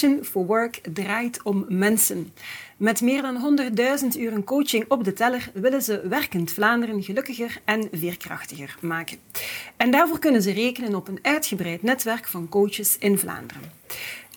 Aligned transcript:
Passion 0.00 0.24
for 0.24 0.46
Work 0.46 0.80
draait 0.94 1.42
om 1.42 1.64
mensen. 1.68 2.32
Met 2.76 3.00
meer 3.00 3.22
dan 3.22 3.58
100.000 4.14 4.20
uren 4.20 4.44
coaching 4.44 4.84
op 4.88 5.04
de 5.04 5.12
teller 5.12 5.50
willen 5.54 5.82
ze 5.82 6.08
werkend 6.08 6.52
Vlaanderen 6.52 7.02
gelukkiger 7.02 7.60
en 7.64 7.88
veerkrachtiger 7.92 8.76
maken. 8.80 9.18
En 9.76 9.90
daarvoor 9.90 10.18
kunnen 10.18 10.42
ze 10.42 10.52
rekenen 10.52 10.94
op 10.94 11.08
een 11.08 11.18
uitgebreid 11.22 11.82
netwerk 11.82 12.26
van 12.26 12.48
coaches 12.48 12.98
in 12.98 13.18
Vlaanderen. 13.18 13.62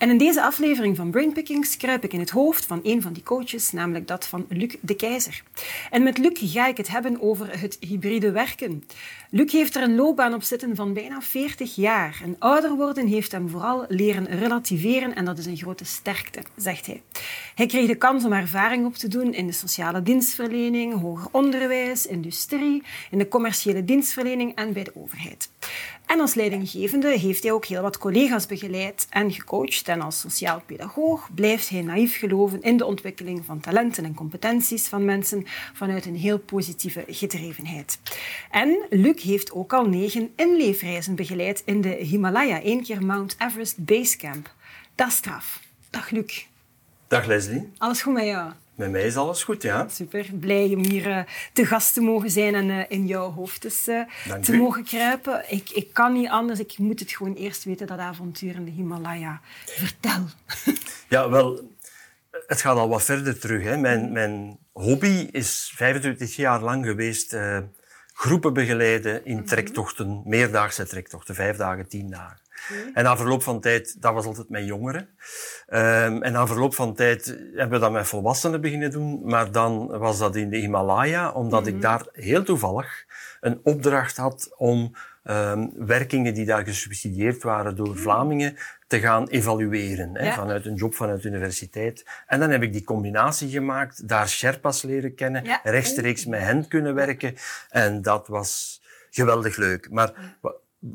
En 0.03 0.09
in 0.09 0.17
deze 0.17 0.43
aflevering 0.43 0.95
van 0.95 1.11
Brainpickings 1.11 1.77
kruip 1.77 2.03
ik 2.03 2.13
in 2.13 2.19
het 2.19 2.29
hoofd 2.29 2.65
van 2.65 2.79
een 2.83 3.01
van 3.01 3.13
die 3.13 3.23
coaches, 3.23 3.71
namelijk 3.71 4.07
dat 4.07 4.27
van 4.27 4.45
Luc 4.49 4.75
de 4.81 4.95
Keizer. 4.95 5.43
En 5.89 6.03
met 6.03 6.17
Luc 6.17 6.39
ga 6.53 6.67
ik 6.67 6.77
het 6.77 6.87
hebben 6.87 7.21
over 7.21 7.59
het 7.59 7.77
hybride 7.79 8.31
werken. 8.31 8.83
Luc 9.29 9.51
heeft 9.51 9.75
er 9.75 9.83
een 9.83 9.95
loopbaan 9.95 10.33
op 10.33 10.43
zitten 10.43 10.75
van 10.75 10.93
bijna 10.93 11.21
40 11.21 11.75
jaar. 11.75 12.19
En 12.23 12.35
ouder 12.39 12.75
worden 12.75 13.07
heeft 13.07 13.31
hem 13.31 13.49
vooral 13.49 13.85
leren 13.87 14.25
relativeren 14.25 15.15
en 15.15 15.25
dat 15.25 15.37
is 15.37 15.45
een 15.45 15.57
grote 15.57 15.85
sterkte, 15.85 16.41
zegt 16.55 16.85
hij. 16.85 17.01
Hij 17.55 17.65
kreeg 17.65 17.87
de 17.87 17.95
kans 17.95 18.25
om 18.25 18.33
ervaring 18.33 18.85
op 18.85 18.95
te 18.95 19.07
doen 19.07 19.33
in 19.33 19.47
de 19.47 19.53
sociale 19.53 20.01
dienstverlening, 20.01 21.01
hoger 21.01 21.27
onderwijs, 21.31 22.05
industrie, 22.05 22.83
in 23.11 23.17
de 23.17 23.27
commerciële 23.27 23.85
dienstverlening 23.85 24.55
en 24.55 24.73
bij 24.73 24.83
de 24.83 24.91
overheid. 24.95 25.49
En 26.05 26.19
als 26.19 26.33
leidinggevende 26.33 27.19
heeft 27.19 27.43
hij 27.43 27.51
ook 27.51 27.65
heel 27.65 27.81
wat 27.81 27.97
collega's 27.97 28.45
begeleid 28.45 29.07
en 29.09 29.31
gecoacht. 29.31 29.87
En 29.87 30.01
als 30.01 30.19
sociaal 30.19 30.61
pedagoog 30.65 31.29
blijft 31.35 31.69
hij 31.69 31.81
naïef 31.81 32.17
geloven 32.17 32.61
in 32.61 32.77
de 32.77 32.85
ontwikkeling 32.85 33.45
van 33.45 33.59
talenten 33.59 34.05
en 34.05 34.13
competenties 34.13 34.87
van 34.87 35.05
mensen 35.05 35.45
vanuit 35.73 36.05
een 36.05 36.15
heel 36.15 36.39
positieve 36.39 37.03
gedrevenheid. 37.07 37.99
En 38.51 38.85
Luc 38.89 39.21
heeft 39.21 39.51
ook 39.51 39.73
al 39.73 39.85
negen 39.85 40.31
inleefreizen 40.35 41.15
begeleid 41.15 41.61
in 41.65 41.81
de 41.81 41.89
Himalaya, 41.89 42.61
één 42.61 42.83
keer 42.83 43.05
Mount 43.05 43.35
Everest 43.39 43.85
Basecamp. 43.85 44.53
Dat 44.95 45.07
is 45.07 45.15
straf. 45.15 45.61
Dag 45.89 46.09
Luc. 46.09 46.45
Dag 47.07 47.25
Leslie. 47.25 47.71
Alles 47.77 48.01
goed 48.01 48.13
met 48.13 48.25
jou? 48.25 48.51
Met 48.75 48.91
mij 48.91 49.03
is 49.03 49.15
alles 49.15 49.43
goed, 49.43 49.61
ja. 49.61 49.87
Super, 49.87 50.29
blij 50.39 50.73
om 50.75 50.85
hier 50.85 51.07
uh, 51.07 51.19
te 51.53 51.65
gast 51.65 51.93
te 51.93 52.01
mogen 52.01 52.29
zijn 52.29 52.55
en 52.55 52.69
uh, 52.69 52.83
in 52.87 53.07
jouw 53.07 53.31
hoofd 53.31 53.61
dus, 53.61 53.87
uh, 53.87 54.01
te 54.41 54.55
mogen 54.55 54.83
kruipen. 54.83 55.43
Ik, 55.51 55.69
ik 55.69 55.93
kan 55.93 56.13
niet 56.13 56.29
anders, 56.29 56.59
ik 56.59 56.77
moet 56.77 56.99
het 56.99 57.11
gewoon 57.11 57.33
eerst 57.33 57.63
weten, 57.63 57.87
dat 57.87 57.97
avontuur 57.99 58.55
in 58.55 58.65
de 58.65 58.71
Himalaya. 58.71 59.41
Vertel. 59.65 60.25
Ja, 61.09 61.29
wel, 61.29 61.71
het 62.47 62.61
gaat 62.61 62.77
al 62.77 62.89
wat 62.89 63.03
verder 63.03 63.39
terug. 63.39 63.63
Hè. 63.63 63.77
Mijn, 63.77 64.11
mijn 64.11 64.57
hobby 64.71 65.27
is 65.31 65.73
25 65.75 66.35
jaar 66.35 66.61
lang 66.61 66.85
geweest 66.85 67.35
groepen 68.13 68.53
begeleiden 68.53 69.25
in 69.25 69.35
mhm. 69.35 69.45
trektochten, 69.45 70.21
meerdaagse 70.25 70.87
trektochten, 70.87 71.35
vijf 71.35 71.57
dagen, 71.57 71.87
tien 71.87 72.09
dagen. 72.09 72.42
En 72.93 73.03
na 73.03 73.17
verloop 73.17 73.43
van 73.43 73.61
tijd, 73.61 74.01
dat 74.01 74.13
was 74.13 74.25
altijd 74.25 74.49
met 74.49 74.65
jongeren. 74.65 75.01
Um, 75.67 76.23
en 76.23 76.31
na 76.31 76.47
verloop 76.47 76.75
van 76.75 76.95
tijd 76.95 77.25
hebben 77.55 77.69
we 77.69 77.85
dat 77.85 77.91
met 77.91 78.07
volwassenen 78.07 78.61
beginnen 78.61 78.91
doen. 78.91 79.21
Maar 79.23 79.51
dan 79.51 79.87
was 79.87 80.17
dat 80.17 80.35
in 80.35 80.49
de 80.49 80.57
Himalaya, 80.57 81.31
omdat 81.31 81.67
ik 81.67 81.73
mhm. 81.73 81.81
daar 81.81 82.05
heel 82.11 82.43
toevallig 82.43 83.05
een 83.41 83.59
opdracht 83.63 84.17
had 84.17 84.53
om 84.57 84.95
um, 85.23 85.71
werkingen 85.75 86.33
die 86.33 86.45
daar 86.45 86.63
gesubsidieerd 86.63 87.43
waren 87.43 87.75
door 87.75 87.89
mhm. 87.89 87.97
Vlamingen 87.97 88.57
te 88.87 88.99
gaan 88.99 89.27
evalueren. 89.27 90.17
Hè, 90.17 90.31
vanuit 90.31 90.65
een 90.65 90.75
job 90.75 90.95
vanuit 90.95 91.21
de 91.21 91.27
universiteit. 91.27 92.05
En 92.27 92.39
dan 92.39 92.49
heb 92.49 92.63
ik 92.63 92.73
die 92.73 92.83
combinatie 92.83 93.49
gemaakt, 93.49 94.07
daar 94.07 94.29
Sherpas 94.29 94.81
leren 94.81 95.15
kennen, 95.15 95.43
ja. 95.43 95.59
rechtstreeks 95.63 96.25
met 96.25 96.39
hen 96.39 96.67
kunnen 96.67 96.93
werken. 96.93 97.35
En 97.69 98.01
dat 98.01 98.27
was 98.27 98.81
geweldig 99.09 99.55
leuk. 99.57 99.89
Maar 99.91 100.37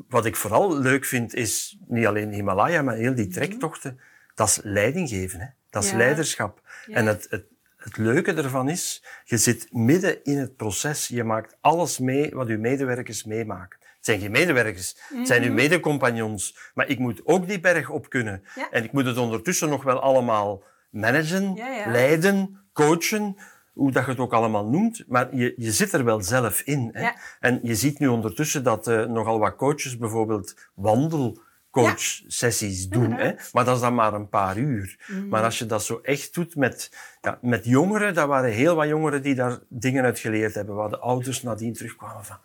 wat 0.07 0.25
ik 0.25 0.35
vooral 0.35 0.77
leuk 0.77 1.05
vind, 1.05 1.33
is 1.33 1.77
niet 1.87 2.05
alleen 2.05 2.31
Himalaya, 2.31 2.81
maar 2.81 2.95
heel 2.95 3.15
die 3.15 3.25
mhm. 3.25 3.33
trektochten. 3.33 3.99
Dat 4.35 4.47
is 4.47 4.59
leiding 4.63 5.09
geven. 5.09 5.39
Hè. 5.39 5.47
Dat 5.69 5.83
is 5.83 5.91
leiderschap. 5.91 6.61
En 6.87 7.05
het, 7.05 7.27
het, 7.29 7.45
het 7.77 7.97
leuke 7.97 8.33
ervan 8.33 8.69
is, 8.69 9.03
je 9.23 9.37
zit 9.37 9.67
midden 9.71 10.23
in 10.23 10.37
het 10.37 10.55
proces. 10.55 11.07
Je 11.07 11.23
maakt 11.23 11.57
alles 11.61 11.99
mee 11.99 12.29
wat 12.33 12.47
uw 12.47 12.59
medewerkers 12.59 13.23
meemaken. 13.23 13.79
Het 13.81 14.05
zijn 14.07 14.19
geen 14.19 14.31
medewerkers, 14.31 14.95
het 15.13 15.27
zijn 15.27 15.41
uw 15.41 15.47
mhm. 15.47 15.55
medecompagnons. 15.55 16.57
Maar 16.73 16.87
ik 16.87 16.99
moet 16.99 17.21
ook 17.23 17.47
die 17.47 17.59
berg 17.59 17.89
op 17.89 18.09
kunnen. 18.09 18.43
En 18.71 18.83
ik 18.83 18.91
moet 18.91 19.05
het 19.05 19.17
ondertussen 19.17 19.69
nog 19.69 19.83
wel 19.83 19.99
allemaal 19.99 20.63
managen, 20.89 21.53
leiden, 21.85 22.59
coachen 22.73 23.37
hoe 23.79 23.91
dat 23.91 24.05
je 24.05 24.11
het 24.11 24.19
ook 24.19 24.33
allemaal 24.33 24.65
noemt, 24.65 25.03
maar 25.07 25.35
je, 25.35 25.53
je 25.57 25.71
zit 25.71 25.93
er 25.93 26.03
wel 26.03 26.21
zelf 26.21 26.61
in. 26.61 26.89
Hè? 26.93 27.01
Ja. 27.01 27.15
En 27.39 27.59
je 27.63 27.75
ziet 27.75 27.99
nu 27.99 28.07
ondertussen 28.07 28.63
dat 28.63 28.87
uh, 28.87 29.05
nogal 29.05 29.39
wat 29.39 29.55
coaches 29.55 29.97
bijvoorbeeld 29.97 30.55
wandelcoach-sessies 30.73 32.83
ja. 32.83 32.89
doen. 32.89 33.11
Hè? 33.11 33.33
Maar 33.53 33.65
dat 33.65 33.75
is 33.75 33.81
dan 33.81 33.95
maar 33.95 34.13
een 34.13 34.29
paar 34.29 34.57
uur. 34.57 34.97
Mm 35.07 35.27
Maar 35.27 35.43
als 35.43 35.57
je 35.57 35.65
dat 35.65 35.83
zo 35.83 35.99
echt 36.03 36.33
doet 36.33 36.55
met, 36.55 36.91
ja, 37.21 37.37
met 37.41 37.65
jongeren, 37.65 38.13
dat 38.13 38.27
waren 38.27 38.51
heel 38.51 38.75
wat 38.75 38.87
jongeren 38.87 39.21
die 39.21 39.35
daar 39.35 39.59
dingen 39.67 40.03
uit 40.03 40.19
geleerd 40.19 40.55
hebben, 40.55 40.75
waar 40.75 40.89
de 40.89 40.99
ouders 40.99 41.43
nadien 41.43 41.73
terugkwamen 41.73 42.25
van... 42.25 42.37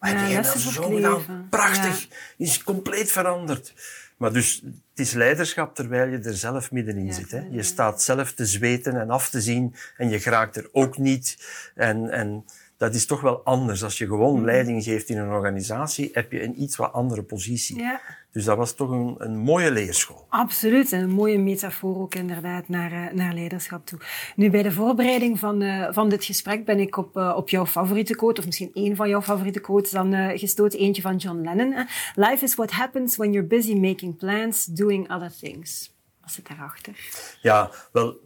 Heb 0.00 0.28
je 0.28 0.34
nou 0.34 0.58
zo 0.58 0.82
gedaan? 0.82 1.46
Prachtig! 1.50 2.08
Is 2.36 2.62
compleet 2.62 3.10
veranderd. 3.10 3.74
Maar 4.22 4.32
dus, 4.32 4.62
het 4.64 5.06
is 5.06 5.12
leiderschap 5.12 5.74
terwijl 5.74 6.10
je 6.10 6.18
er 6.18 6.36
zelf 6.36 6.70
middenin 6.70 7.12
zit. 7.12 7.30
Hè. 7.30 7.46
Je 7.50 7.62
staat 7.62 8.02
zelf 8.02 8.32
te 8.32 8.46
zweten 8.46 9.00
en 9.00 9.10
af 9.10 9.30
te 9.30 9.40
zien 9.40 9.74
en 9.96 10.08
je 10.08 10.20
geraakt 10.20 10.56
er 10.56 10.68
ook 10.72 10.98
niet. 10.98 11.36
En, 11.74 12.10
en 12.10 12.44
dat 12.82 12.94
is 12.94 13.06
toch 13.06 13.20
wel 13.20 13.40
anders. 13.44 13.84
Als 13.84 13.98
je 13.98 14.06
gewoon 14.06 14.34
mhm. 14.34 14.44
leiding 14.44 14.84
geeft 14.84 15.08
in 15.08 15.18
een 15.18 15.30
organisatie, 15.30 16.10
heb 16.12 16.32
je 16.32 16.42
een 16.42 16.62
iets 16.62 16.76
wat 16.76 16.92
andere 16.92 17.22
positie. 17.22 17.78
Ja. 17.78 18.00
Dus 18.32 18.44
dat 18.44 18.56
was 18.56 18.74
toch 18.74 18.90
een, 18.90 19.14
een 19.18 19.36
mooie 19.36 19.70
leerschool. 19.70 20.26
Absoluut. 20.28 20.92
En 20.92 21.00
een 21.00 21.10
mooie 21.10 21.38
metafoor 21.38 21.96
ook 21.98 22.14
inderdaad 22.14 22.68
naar, 22.68 22.92
eh, 22.92 23.12
naar 23.14 23.34
leiderschap 23.34 23.86
toe. 23.86 23.98
Nu, 24.36 24.50
bij 24.50 24.62
de 24.62 24.72
voorbereiding 24.72 25.38
van, 25.38 25.62
uh, 25.62 25.88
van 25.90 26.08
dit 26.08 26.24
gesprek 26.24 26.64
ben 26.64 26.80
ik 26.80 26.96
op, 26.96 27.16
uh, 27.16 27.34
op 27.36 27.48
jouw 27.48 27.66
favoriete 27.66 28.16
quote, 28.16 28.40
of 28.40 28.46
misschien 28.46 28.70
één 28.74 28.96
van 28.96 29.08
jouw 29.08 29.22
favoriete 29.22 29.60
quotes, 29.60 29.90
dan 29.90 30.14
uh, 30.14 30.38
gestoten. 30.38 30.78
Eentje 30.78 31.02
van 31.02 31.16
John 31.16 31.40
Lennon. 31.40 31.86
Life 32.14 32.44
is 32.44 32.54
what 32.54 32.70
happens 32.70 33.16
when 33.16 33.32
you're 33.32 33.48
busy 33.48 33.74
making 33.74 34.16
plans, 34.16 34.64
doing 34.64 35.12
other 35.12 35.32
things. 35.40 35.94
Wat 36.20 36.30
zit 36.30 36.48
daarachter? 36.48 36.94
Ja, 37.42 37.70
wel, 37.92 38.20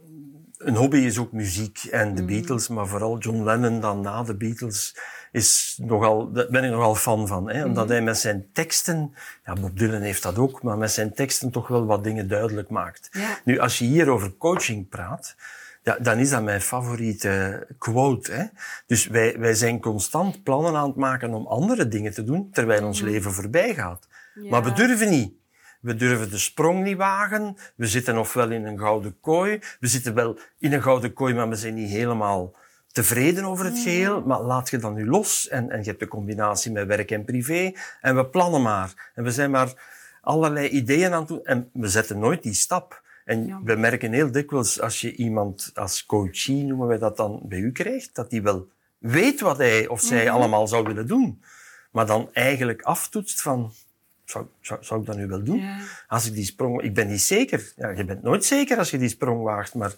een 0.57 0.75
hobby 0.75 0.97
is 0.97 1.17
ook 1.17 1.31
muziek 1.31 1.83
en 1.83 2.15
de 2.15 2.21
mm. 2.21 2.27
Beatles, 2.27 2.67
maar 2.67 2.87
vooral 2.87 3.17
John 3.17 3.43
Lennon 3.43 3.79
dan 3.79 4.01
na 4.01 4.23
de 4.23 4.35
Beatles 4.35 4.97
is 5.31 5.79
nogal, 5.81 6.31
daar 6.31 6.47
ben 6.49 6.63
ik 6.63 6.71
nogal 6.71 6.95
fan 6.95 7.27
van. 7.27 7.49
Hè? 7.49 7.65
Omdat 7.65 7.85
mm. 7.85 7.91
hij 7.91 8.01
met 8.01 8.17
zijn 8.17 8.47
teksten, 8.53 9.13
ja, 9.45 9.53
Bob 9.53 9.77
Dylan 9.77 10.01
heeft 10.01 10.23
dat 10.23 10.37
ook, 10.37 10.63
maar 10.63 10.77
met 10.77 10.91
zijn 10.91 11.13
teksten 11.13 11.51
toch 11.51 11.67
wel 11.67 11.85
wat 11.85 12.03
dingen 12.03 12.27
duidelijk 12.27 12.69
maakt. 12.69 13.09
Nu, 13.43 13.59
als 13.59 13.77
je 13.77 13.85
hier 13.85 14.09
over 14.09 14.37
coaching 14.37 14.89
praat, 14.89 15.35
ja, 15.83 15.97
dan 16.01 16.17
is 16.17 16.29
dat 16.29 16.43
mijn 16.43 16.61
favoriete 16.61 17.67
quote. 17.77 18.31
Hè? 18.31 18.43
Dus 18.85 19.07
wij, 19.07 19.39
wij 19.39 19.53
zijn 19.53 19.79
constant 19.79 20.43
plannen 20.43 20.75
aan 20.75 20.87
het 20.87 20.95
maken 20.95 21.33
om 21.33 21.47
andere 21.47 21.87
dingen 21.87 22.13
te 22.13 22.23
doen, 22.23 22.49
terwijl 22.51 22.85
ons 22.85 23.01
leven 23.01 23.33
voorbij 23.33 23.73
gaat. 23.73 24.07
Maar 24.49 24.63
we 24.63 24.73
durven 24.73 25.09
niet. 25.09 25.33
We 25.87 25.95
durven 25.95 26.29
de 26.29 26.37
sprong 26.37 26.83
niet 26.83 26.97
wagen. 26.97 27.57
We 27.75 27.87
zitten 27.87 28.17
ofwel 28.17 28.51
in 28.51 28.65
een 28.65 28.79
gouden 28.79 29.19
kooi. 29.21 29.59
We 29.79 29.87
zitten 29.87 30.13
wel 30.13 30.39
in 30.59 30.73
een 30.73 30.81
gouden 30.81 31.13
kooi, 31.13 31.33
maar 31.33 31.49
we 31.49 31.55
zijn 31.55 31.73
niet 31.73 31.89
helemaal 31.89 32.55
tevreden 32.91 33.45
over 33.45 33.65
het 33.65 33.79
geheel. 33.79 34.21
Maar 34.21 34.41
laat 34.41 34.69
je 34.69 34.77
dan 34.77 34.93
nu 34.93 35.05
los. 35.05 35.47
En, 35.47 35.69
en 35.69 35.79
je 35.79 35.85
hebt 35.85 35.99
de 35.99 36.07
combinatie 36.07 36.71
met 36.71 36.87
werk 36.87 37.11
en 37.11 37.25
privé. 37.25 37.71
En 38.01 38.15
we 38.15 38.25
plannen 38.25 38.61
maar. 38.61 39.11
En 39.15 39.23
we 39.23 39.31
zijn 39.31 39.51
maar 39.51 39.73
allerlei 40.21 40.67
ideeën 40.67 41.13
aan 41.13 41.19
het 41.19 41.27
doen. 41.27 41.45
En 41.45 41.69
we 41.73 41.87
zetten 41.87 42.19
nooit 42.19 42.43
die 42.43 42.53
stap. 42.53 43.01
En 43.25 43.63
we 43.63 43.75
merken 43.75 44.11
heel 44.11 44.31
dikwijls, 44.31 44.81
als 44.81 45.01
je 45.01 45.15
iemand 45.15 45.71
als 45.73 46.05
coachie, 46.05 46.63
noemen 46.63 46.87
we 46.87 46.97
dat 46.97 47.17
dan, 47.17 47.39
bij 47.43 47.59
u 47.59 47.71
krijgt, 47.71 48.15
dat 48.15 48.29
die 48.29 48.41
wel 48.41 48.67
weet 48.97 49.41
wat 49.41 49.57
hij 49.57 49.87
of 49.87 50.01
zij 50.01 50.23
mhm. 50.23 50.33
allemaal 50.33 50.67
zou 50.67 50.83
willen 50.83 51.07
doen. 51.07 51.41
Maar 51.91 52.05
dan 52.05 52.29
eigenlijk 52.33 52.81
aftoetst 52.81 53.41
van, 53.41 53.73
zou, 54.29 54.45
zou, 54.61 54.83
zou 54.83 54.99
ik 54.99 55.05
dat 55.05 55.17
nu 55.17 55.27
wel 55.27 55.43
doen? 55.43 55.59
Ja. 55.59 55.77
Als 56.07 56.25
ik 56.25 56.33
die 56.33 56.45
sprong... 56.45 56.81
Ik 56.81 56.93
ben 56.93 57.07
niet 57.07 57.21
zeker. 57.21 57.73
Ja, 57.75 57.89
je 57.89 58.05
bent 58.05 58.23
nooit 58.23 58.45
zeker 58.45 58.77
als 58.77 58.91
je 58.91 58.97
die 58.97 59.09
sprong 59.09 59.43
waagt, 59.43 59.73
maar... 59.75 59.93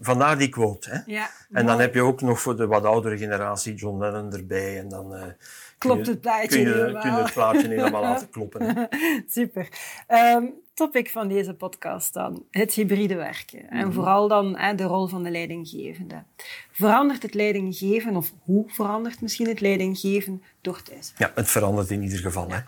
Vandaar 0.00 0.38
die 0.38 0.48
quote. 0.48 0.90
Hè? 0.90 0.98
Ja, 1.06 1.30
en 1.52 1.66
dan 1.66 1.80
heb 1.80 1.94
je 1.94 2.02
ook 2.02 2.20
nog 2.20 2.40
voor 2.40 2.56
de 2.56 2.66
wat 2.66 2.84
oudere 2.84 3.18
generatie 3.18 3.74
John 3.74 3.98
Lennon 3.98 4.32
erbij. 4.32 4.78
En 4.78 4.88
dan 4.88 5.14
uh, 5.14 5.22
klopt 5.78 6.06
het 6.06 6.20
plaatje 6.20 6.48
kun 6.48 6.58
je, 6.58 6.98
kun 7.00 7.10
je 7.10 7.22
het 7.22 7.32
plaatje 7.32 7.68
helemaal 7.68 8.02
laten 8.10 8.30
kloppen. 8.30 8.88
Super. 9.28 9.68
Um, 10.08 10.54
topic 10.78 11.10
van 11.10 11.28
deze 11.28 11.54
podcast 11.54 12.12
dan. 12.12 12.44
Het 12.50 12.72
hybride 12.72 13.14
werken. 13.14 13.70
En 13.70 13.92
vooral 13.92 14.28
dan 14.28 14.56
hè, 14.56 14.74
de 14.74 14.82
rol 14.82 15.06
van 15.06 15.22
de 15.22 15.30
leidinggevende. 15.30 16.22
Verandert 16.72 17.22
het 17.22 17.34
leidinggeven, 17.34 18.16
of 18.16 18.32
hoe 18.42 18.64
verandert 18.66 19.20
misschien 19.20 19.48
het 19.48 19.60
leidinggeven 19.60 20.42
door 20.60 20.82
thuis? 20.82 21.12
Ja, 21.16 21.32
het 21.34 21.48
verandert 21.48 21.90
in 21.90 22.02
ieder 22.02 22.18
geval. 22.18 22.50
Hè. 22.50 22.58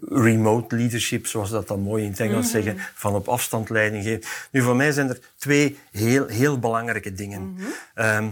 Remote 0.00 0.76
leadership, 0.76 1.26
zoals 1.26 1.50
dat 1.50 1.68
dan 1.68 1.80
mooi 1.80 2.04
in 2.04 2.10
het 2.10 2.20
Engels 2.20 2.50
zeggen, 2.50 2.76
van 2.78 3.14
op 3.14 3.28
afstand 3.28 3.68
leiding 3.68 4.04
geven. 4.04 4.28
Nu, 4.50 4.62
voor 4.62 4.76
mij 4.76 4.92
zijn 4.92 5.08
er 5.08 5.20
twee 5.36 5.78
heel, 5.90 6.26
heel 6.26 6.58
belangrijke 6.58 7.12
dingen. 7.12 7.56
Ehm, 7.94 8.30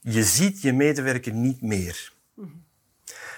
je 0.00 0.22
ziet 0.24 0.62
je 0.62 0.72
medewerker 0.72 1.32
niet 1.32 1.62
meer. 1.62 2.12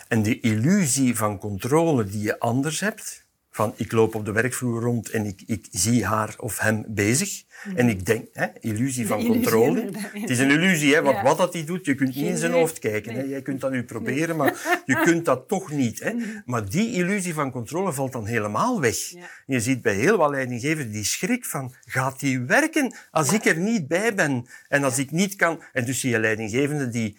En 0.09 0.23
de 0.23 0.41
illusie 0.41 1.17
van 1.17 1.39
controle 1.39 2.05
die 2.05 2.23
je 2.23 2.39
anders 2.39 2.81
hebt, 2.81 3.22
van 3.55 3.75
ik 3.77 3.93
loop 3.93 4.15
op 4.15 4.25
de 4.25 4.33
werkvloer 4.33 4.81
rond 4.83 5.11
en 5.11 5.27
ik, 5.27 5.43
ik 5.47 5.67
zie 5.71 6.05
haar 6.07 6.35
of 6.39 6.59
hem 6.59 6.85
bezig. 6.89 7.43
En 7.75 7.89
ik 7.89 8.07
denk, 8.07 8.27
hè, 8.33 8.47
illusie 8.61 9.07
van 9.07 9.19
illusie 9.19 9.41
controle. 9.43 9.79
inderdaad. 9.81 10.11
Het 10.13 10.31
is 10.31 10.39
een 10.39 10.51
illusie, 10.51 10.95
hè, 10.95 11.03
want 11.03 11.17
Ja. 11.17 11.23
wat 11.23 11.39
dat 11.39 11.53
hij 11.53 11.65
doet, 11.65 11.85
je 11.87 11.95
kunt 11.95 12.15
niet 12.15 12.27
in 12.27 12.37
zijn 12.37 12.53
hoofd 12.53 12.79
kijken. 12.79 13.15
Hè. 13.15 13.23
Jij 13.23 13.43
kunt 13.43 13.61
dat 13.61 13.71
nu 13.71 13.83
proberen, 13.85 14.37
maar 14.37 14.83
je 14.87 15.01
kunt 15.05 15.25
dat 15.25 15.49
toch 15.49 15.71
niet. 15.71 16.01
Hè. 16.01 16.13
Maar 16.45 16.69
die 16.69 16.93
illusie 16.93 17.35
van 17.35 17.51
controle 17.51 17.93
valt 17.93 18.13
dan 18.13 18.27
helemaal 18.27 18.81
weg. 18.81 19.11
Ja. 19.11 19.31
Je 19.47 19.61
ziet 19.61 19.83
bij 19.83 19.95
heel 19.95 20.17
wat 20.17 20.31
leidinggevers 20.31 20.91
die 20.91 21.05
schrik 21.05 21.45
van, 21.45 21.75
gaat 21.87 22.21
die 22.21 22.41
werken 22.41 22.95
als 23.11 23.33
ik 23.33 23.45
er 23.45 23.57
niet 23.57 23.89
bij 23.89 24.15
ben? 24.15 24.47
En 24.69 24.85
als 24.85 24.99
ik 24.99 25.11
niet 25.11 25.37
kan... 25.37 25.63
En 25.73 25.85
dus 25.85 26.01
zie 26.01 26.11
je 26.11 26.19
leidinggevenden 26.19 26.91
die 26.91 27.17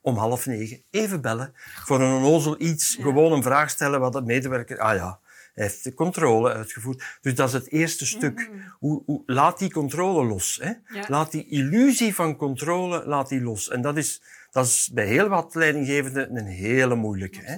om 0.00 0.16
half 0.16 0.46
negen 0.46 0.82
even 0.90 1.20
bellen 1.20 1.52
voor 1.84 2.00
een 2.00 2.12
onnozel 2.12 2.60
iets, 2.60 2.98
gewoon 3.00 3.32
een 3.32 3.42
vraag 3.42 3.70
stellen 3.70 4.00
wat 4.00 4.12
de 4.12 4.22
medewerker... 4.22 4.78
Ah 4.78 4.96
ja, 4.96 5.20
hij 5.52 5.64
heeft 5.64 5.84
de 5.84 5.94
controle 5.94 6.52
uitgevoerd. 6.52 7.18
Dus 7.20 7.34
dat 7.34 7.48
is 7.48 7.54
het 7.54 7.70
eerste 7.70 8.06
stuk. 8.06 8.50
Hoe, 8.78 9.02
hoe, 9.06 9.22
laat 9.26 9.58
die 9.58 9.72
controle 9.72 10.24
los. 10.24 10.58
Hè? 10.62 10.72
Ja. 10.98 11.04
Laat 11.08 11.30
die 11.30 11.48
illusie 11.48 12.14
van 12.14 12.36
controle 12.36 13.06
laat 13.06 13.28
die 13.28 13.40
los. 13.40 13.68
En 13.68 13.82
dat 13.82 13.96
is, 13.96 14.22
dat 14.50 14.66
is 14.66 14.90
bij 14.92 15.06
heel 15.06 15.28
wat 15.28 15.54
leidinggevenden 15.54 16.36
een 16.36 16.46
hele 16.46 16.94
moeilijke. 16.94 17.40
Hè? 17.42 17.56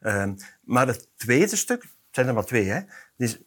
Ehm, 0.00 0.34
maar 0.64 0.86
het 0.86 1.08
tweede 1.16 1.56
stuk, 1.56 1.82
het 1.82 1.92
zijn 2.10 2.26
er 2.26 2.34
maar 2.34 2.44
twee, 2.44 2.64
hè? 2.64 2.80
Dus 3.16 3.38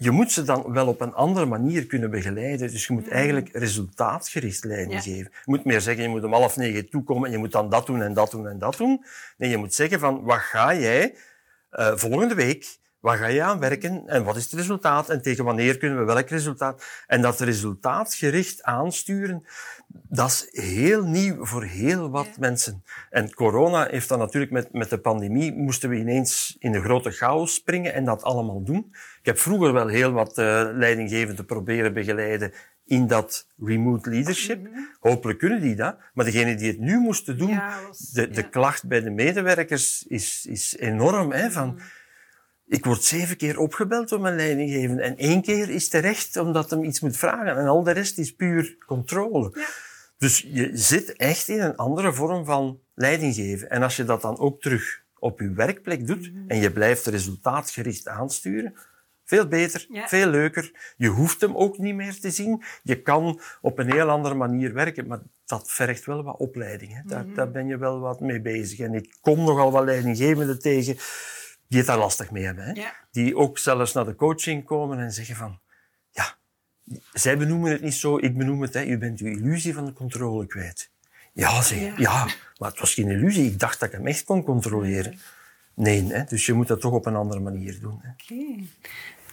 je 0.00 0.10
moet 0.10 0.32
ze 0.32 0.42
dan 0.42 0.72
wel 0.72 0.86
op 0.86 1.00
een 1.00 1.14
andere 1.14 1.46
manier 1.46 1.86
kunnen 1.86 2.10
begeleiden. 2.10 2.70
Dus 2.70 2.86
je 2.86 2.92
moet 2.92 3.08
eigenlijk 3.08 3.48
resultaatgericht 3.52 4.64
leiding 4.64 4.92
Ja. 4.92 5.00
geven. 5.00 5.30
Je 5.32 5.40
moet 5.44 5.64
meer 5.64 5.80
zeggen, 5.80 6.02
je 6.02 6.08
moet 6.08 6.24
om 6.24 6.32
half 6.32 6.56
negen 6.56 6.88
toekomen 6.90 7.24
en 7.26 7.32
je 7.32 7.38
moet 7.38 7.52
dan 7.52 7.70
dat 7.70 7.86
doen 7.86 8.02
en 8.02 8.14
dat 8.14 8.30
doen 8.30 8.48
en 8.48 8.58
dat 8.58 8.76
doen. 8.76 9.04
Nee, 9.36 9.50
je 9.50 9.56
moet 9.56 9.74
zeggen 9.74 9.98
van, 10.00 10.22
wat 10.22 10.38
ga 10.38 10.74
jij 10.74 11.14
eh, 11.70 11.92
volgende 11.96 12.34
week, 12.34 12.76
waar 13.00 13.18
ga 13.18 13.26
je 13.26 13.42
aan 13.42 13.58
werken 13.58 14.02
en 14.06 14.24
wat 14.24 14.36
is 14.36 14.44
het 14.44 14.52
resultaat 14.52 15.08
en 15.10 15.22
tegen 15.22 15.44
wanneer 15.44 15.78
kunnen 15.78 15.98
we 15.98 16.04
welk 16.04 16.28
resultaat. 16.28 16.84
En 17.06 17.20
dat 17.22 17.40
resultaatgericht 17.40 18.62
aansturen, 18.62 19.46
dat 19.92 20.30
is 20.30 20.62
heel 20.64 21.04
nieuw 21.04 21.44
voor 21.44 21.64
heel 21.64 22.10
wat 22.10 22.28
mensen. 22.38 22.82
En 23.10 23.34
corona 23.34 23.86
heeft 23.90 24.08
dan 24.08 24.18
natuurlijk 24.18 24.52
met, 24.52 24.72
met 24.72 24.90
de 24.90 24.98
pandemie, 24.98 25.52
moesten 25.52 25.88
we 25.88 25.96
ineens 25.96 26.56
in 26.58 26.72
de 26.72 26.80
grote 26.80 27.10
chaos 27.10 27.54
springen 27.54 27.94
en 27.94 28.04
dat 28.04 28.22
allemaal 28.22 28.62
doen. 28.62 28.86
Ik 29.20 29.26
heb 29.26 29.38
vroeger 29.38 29.72
wel 29.72 29.86
heel 29.86 30.12
wat 30.12 30.38
uh, 30.38 30.68
leidinggevenden 30.72 31.44
proberen 31.44 31.92
begeleiden 31.92 32.52
in 32.86 33.06
dat 33.06 33.46
remote 33.64 34.10
leadership. 34.10 34.68
Hopelijk 35.00 35.38
kunnen 35.38 35.60
die 35.60 35.74
dat. 35.74 35.96
Maar 36.14 36.24
degene 36.24 36.54
die 36.54 36.68
het 36.68 36.78
nu 36.78 36.98
moesten 36.98 37.38
doen, 37.38 37.48
Ja, 37.48 37.78
was- 37.88 37.98
de, 38.10 38.28
de 38.30 38.48
klacht 38.48 38.86
bij 38.86 39.00
de 39.00 39.10
medewerkers 39.10 40.04
is, 40.08 40.46
is 40.48 40.76
enorm. 40.78 41.32
Hè, 41.32 41.50
van, 41.50 41.80
ik 42.68 42.84
word 42.84 43.04
zeven 43.04 43.36
keer 43.36 43.58
opgebeld 43.58 44.08
door 44.08 44.20
mijn 44.20 44.36
leidinggevende 44.36 45.02
en 45.02 45.16
één 45.16 45.42
keer 45.42 45.68
is 45.70 45.88
terecht 45.88 46.36
omdat 46.36 46.70
hem 46.70 46.84
iets 46.84 47.00
moet 47.00 47.16
vragen 47.16 47.56
en 47.56 47.66
al 47.66 47.82
de 47.82 47.90
rest 47.90 48.18
is 48.18 48.34
puur 48.34 48.76
controle. 48.86 49.50
Ja. 49.54 49.66
Dus 50.18 50.46
je 50.52 50.70
zit 50.72 51.12
echt 51.16 51.48
in 51.48 51.60
een 51.60 51.76
andere 51.76 52.12
vorm 52.12 52.44
van 52.44 52.80
leiding 52.94 53.34
geven. 53.34 53.70
En 53.70 53.82
als 53.82 53.96
je 53.96 54.04
dat 54.04 54.22
dan 54.22 54.38
ook 54.38 54.60
terug 54.60 55.02
op 55.18 55.40
je 55.40 55.52
werkplek 55.52 56.06
doet 56.06 56.32
Mhm. 56.32 56.48
en 56.50 56.60
je 56.60 56.72
blijft 56.72 57.06
resultaatgericht 57.06 58.08
aansturen, 58.08 58.74
veel 59.24 59.46
beter, 59.48 59.86
Ja. 59.88 60.06
veel 60.08 60.26
leuker. 60.28 60.94
Je 60.96 61.08
hoeft 61.08 61.40
hem 61.40 61.56
ook 61.56 61.78
niet 61.78 61.94
meer 61.94 62.20
te 62.20 62.30
zien. 62.30 62.62
Je 62.82 63.02
kan 63.02 63.40
op 63.60 63.78
een 63.78 63.92
heel 63.92 64.08
andere 64.10 64.34
manier 64.34 64.72
werken, 64.74 65.06
maar 65.06 65.20
dat 65.46 65.70
vergt 65.70 66.04
wel 66.04 66.22
wat 66.22 66.36
opleiding. 66.38 66.92
Hè. 66.94 66.98
Mhm. 67.00 67.08
Daar, 67.08 67.26
daar 67.34 67.50
ben 67.50 67.66
je 67.66 67.76
wel 67.78 68.00
wat 68.00 68.20
mee 68.20 68.40
bezig. 68.40 68.78
En 68.78 68.94
ik 68.94 69.16
kom 69.20 69.44
nogal 69.44 69.70
wat 69.72 69.84
leidinggevenden 69.84 70.58
tegen 70.58 70.96
die 71.68 71.78
het 71.78 71.86
daar 71.86 71.98
lastig 71.98 72.30
mee 72.30 72.44
hebben. 72.44 72.64
Hè. 72.64 72.72
Ja. 72.72 72.94
Die 73.10 73.36
ook 73.36 73.58
zelfs 73.58 73.92
naar 73.92 74.04
de 74.04 74.14
coaching 74.14 74.64
komen 74.64 74.98
en 74.98 75.12
zeggen 75.12 75.36
van, 75.36 75.60
ja, 76.10 76.36
zij 77.12 77.38
benoemen 77.38 77.70
het 77.70 77.82
niet 77.82 77.94
zo, 77.94 78.18
ik 78.18 78.36
benoem 78.36 78.62
het, 78.62 78.74
hè. 78.74 78.84
u 78.84 78.98
bent 78.98 79.20
uw 79.20 79.26
illusie 79.28 79.74
van 79.74 79.84
de 79.84 79.92
controle 79.92 80.46
kwijt. 80.46 80.90
Ja, 81.32 81.62
zeg, 81.62 81.78
Ja. 81.78 81.94
ja. 81.96 82.24
maar 82.58 82.70
het 82.70 82.80
was 82.80 82.94
geen 82.94 83.10
illusie. 83.10 83.50
Ik 83.50 83.58
dacht 83.58 83.80
dat 83.80 83.88
ik 83.88 83.94
hem 83.94 84.06
echt 84.06 84.24
kon 84.24 84.42
controleren. 84.44 85.18
Nee, 85.74 86.04
hè. 86.12 86.24
dus 86.24 86.46
je 86.46 86.52
moet 86.52 86.68
dat 86.68 86.80
toch 86.80 86.92
op 86.92 87.06
een 87.06 87.16
andere 87.16 87.40
manier 87.40 87.80
doen. 87.80 88.02
Oké. 88.12 88.64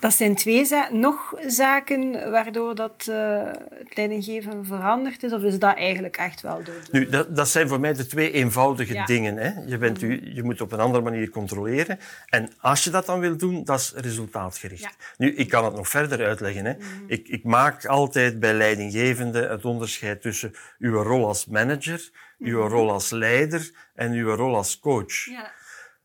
Dat 0.05 0.13
zijn 0.13 0.35
twee 0.35 0.67
nog 0.91 1.33
zaken 1.47 2.31
waardoor 2.31 2.75
dat, 2.75 3.07
eh, 3.09 3.43
het 3.73 3.95
leidinggeven 3.95 4.65
veranderd 4.65 5.23
is, 5.23 5.33
of 5.33 5.41
is 5.41 5.59
dat 5.59 5.75
eigenlijk 5.75 6.17
echt 6.17 6.41
wel 6.41 6.55
door 6.63 6.75
de... 6.91 6.99
Nu, 6.99 7.09
dat, 7.09 7.35
dat 7.35 7.47
zijn 7.49 7.67
voor 7.67 7.79
mij 7.79 7.93
de 7.93 8.05
twee 8.05 8.31
eenvoudige 8.31 8.93
Ja. 8.93 9.05
dingen. 9.05 9.37
Hè. 9.37 9.51
Je, 9.65 9.77
bent 9.77 10.01
u, 10.01 10.33
je 10.33 10.43
moet 10.43 10.61
op 10.61 10.71
een 10.71 10.79
andere 10.79 11.03
manier 11.03 11.29
controleren. 11.29 11.99
En 12.25 12.49
als 12.59 12.83
je 12.83 12.89
dat 12.89 13.05
dan 13.05 13.19
wil 13.19 13.37
doen, 13.37 13.63
dat 13.63 13.79
is 13.79 13.93
resultaatgericht. 13.95 14.81
Ja. 14.81 14.91
Nu, 15.17 15.35
ik 15.35 15.49
kan 15.49 15.65
het 15.65 15.75
nog 15.75 15.87
verder 15.87 16.25
uitleggen. 16.25 16.65
Hè. 16.65 16.73
Ik, 17.07 17.27
ik 17.27 17.43
maak 17.43 17.85
altijd 17.85 18.39
bij 18.39 18.53
leidinggevenden 18.53 19.49
het 19.49 19.65
onderscheid 19.65 20.21
tussen 20.21 20.53
uw 20.79 21.01
rol 21.01 21.27
als 21.27 21.45
manager, 21.45 22.09
uw 22.39 22.67
rol 22.67 22.91
als 22.91 23.09
leider 23.09 23.71
en 23.95 24.11
uw 24.11 24.35
rol 24.35 24.55
als 24.55 24.79
coach. 24.79 25.25
Ja. 25.25 25.51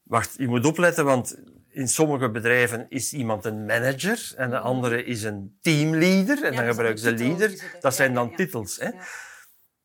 Wacht, 0.02 0.34
je 0.38 0.48
moet 0.48 0.66
opletten, 0.66 1.04
want 1.04 1.38
in 1.72 1.88
sommige 1.88 2.30
bedrijven 2.30 2.86
is 2.88 3.12
iemand 3.12 3.44
een 3.44 3.64
manager 3.64 4.32
en 4.36 4.50
de 4.50 4.58
andere 4.58 5.04
is 5.04 5.22
een 5.22 5.56
teamleader. 5.60 6.44
En 6.44 6.56
dan 6.56 6.66
gebruiken 6.66 7.02
ze 7.02 7.14
leader. 7.14 7.50
er- 7.52 7.76
Dat 7.80 7.94
zijn 7.94 8.14
dan 8.14 8.34
titels. 8.36 8.76
Hè. 8.76 8.90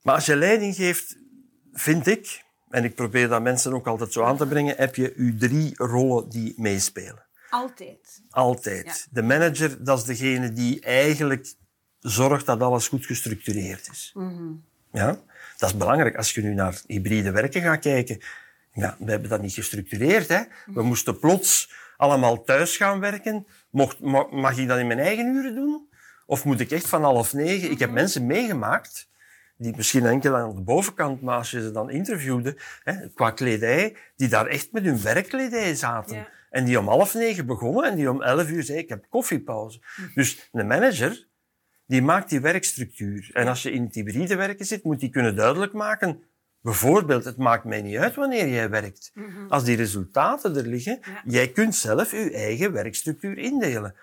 Maar 0.01 0.15
als 0.15 0.25
je 0.25 0.35
leiding 0.35 0.75
geeft, 0.75 1.15
vind 1.73 2.07
ik, 2.07 2.43
en 2.69 2.83
ik 2.83 2.95
probeer 2.95 3.27
dat 3.27 3.41
mensen 3.41 3.73
ook 3.73 3.87
altijd 3.87 4.11
zo 4.13 4.23
aan 4.23 4.37
te 4.37 4.47
brengen, 4.47 4.75
heb 4.77 4.95
je 4.95 5.13
je 5.17 5.35
drie 5.35 5.73
rollen 5.75 6.29
die 6.29 6.53
meespelen. 6.57 7.23
Altijd. 7.49 8.21
Altijd. 8.29 8.85
Ja. 8.85 8.93
De 9.11 9.21
manager, 9.21 9.83
dat 9.83 9.97
is 9.97 10.03
degene 10.03 10.53
die 10.53 10.79
eigenlijk 10.81 11.53
zorgt 11.99 12.45
dat 12.45 12.61
alles 12.61 12.87
goed 12.87 13.05
gestructureerd 13.05 13.89
is. 13.91 14.11
Mhm. 14.13 14.51
Ja? 14.91 15.19
Dat 15.57 15.69
is 15.69 15.77
belangrijk. 15.77 16.15
Als 16.15 16.33
je 16.33 16.41
nu 16.41 16.53
naar 16.53 16.81
hybride 16.87 17.31
werken 17.31 17.61
gaat 17.61 17.79
kijken, 17.79 18.21
ja, 18.75 18.95
we 18.99 19.11
hebben 19.11 19.29
dat 19.29 19.41
niet 19.41 19.53
gestructureerd. 19.53 20.27
Hè? 20.27 20.41
We 20.65 20.83
moesten 20.83 21.19
plots 21.19 21.73
allemaal 21.97 22.43
thuis 22.43 22.77
gaan 22.77 22.99
werken. 22.99 23.47
Mocht, 23.69 23.99
ma- 23.99 24.27
mag 24.31 24.57
ik 24.57 24.67
dat 24.67 24.79
in 24.79 24.87
mijn 24.87 24.99
eigen 24.99 25.25
uren 25.35 25.55
doen? 25.55 25.89
Of 26.25 26.45
moet 26.45 26.59
ik 26.59 26.71
echt 26.71 26.87
van 26.87 27.03
half 27.03 27.33
negen? 27.33 27.71
Ik 27.71 27.79
heb 27.79 27.91
mensen 27.91 28.25
meegemaakt, 28.25 29.09
die 29.57 29.73
misschien 29.75 30.05
enkel 30.05 30.35
aan 30.35 30.55
de 30.55 30.61
bovenkant, 30.61 31.21
maar 31.21 31.37
als 31.37 31.51
je 31.51 31.61
ze 31.61 31.71
dan 31.71 31.89
interviewde, 31.89 32.57
hè, 32.83 33.09
qua 33.09 33.31
kledij, 33.31 33.95
die 34.15 34.27
daar 34.27 34.47
echt 34.47 34.71
met 34.71 34.83
hun 34.83 35.01
werkkledij 35.01 35.75
zaten. 35.75 36.15
Ja. 36.15 36.27
En 36.49 36.65
die 36.65 36.79
om 36.79 36.87
half 36.87 37.13
negen 37.13 37.45
begonnen 37.45 37.83
en 37.83 37.95
die 37.95 38.09
om 38.09 38.21
elf 38.21 38.49
uur 38.49 38.63
zei, 38.63 38.77
ik 38.77 38.89
heb 38.89 39.05
koffiepauze. 39.09 39.79
Dus 40.13 40.49
een 40.51 40.67
manager, 40.67 41.27
die 41.85 42.01
maakt 42.01 42.29
die 42.29 42.39
werkstructuur. 42.41 43.29
En 43.33 43.47
als 43.47 43.63
je 43.63 43.71
in 43.71 43.83
het 43.83 43.95
hybride 43.95 44.35
werken 44.35 44.65
zit, 44.65 44.83
moet 44.83 44.99
die 44.99 45.09
kunnen 45.09 45.35
duidelijk 45.35 45.73
maken, 45.73 46.23
bijvoorbeeld, 46.65 47.25
het 47.25 47.37
maakt 47.37 47.63
mij 47.63 47.81
niet 47.81 47.97
uit 47.97 48.15
wanneer 48.15 48.47
jij 48.47 48.69
werkt. 48.69 49.11
Als 49.49 49.63
die 49.63 49.75
resultaten 49.75 50.55
er 50.55 50.67
liggen, 50.67 50.99
Ja. 51.01 51.21
jij 51.25 51.47
kunt 51.51 51.75
zelf 51.75 52.11
je 52.11 52.31
eigen 52.31 52.71
werkstructuur 52.71 53.37
indelen. 53.37 53.95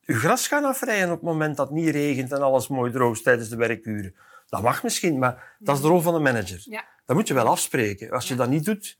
Je 0.00 0.14
gras 0.14 0.48
gaan 0.48 0.64
afrijden 0.64 1.08
op 1.10 1.14
het 1.20 1.22
moment 1.22 1.56
dat 1.56 1.68
het 1.68 1.76
niet 1.76 1.88
regent 1.88 2.32
en 2.32 2.42
alles 2.42 2.68
mooi 2.68 2.92
droog 2.92 3.14
is 3.16 3.22
tijdens 3.22 3.48
de 3.48 3.56
werkuren. 3.56 4.14
Dat 4.48 4.62
mag 4.62 4.82
misschien, 4.82 5.18
maar 5.18 5.56
dat 5.58 5.76
is 5.76 5.82
de 5.82 5.88
rol 5.88 6.00
van 6.00 6.14
de 6.14 6.20
manager. 6.20 6.60
Ja. 6.64 6.84
Dat 7.06 7.16
moet 7.16 7.28
je 7.28 7.34
wel 7.34 7.46
afspreken. 7.46 8.10
Als 8.10 8.28
je 8.28 8.34
dat 8.34 8.48
niet 8.48 8.64
doet, 8.64 8.98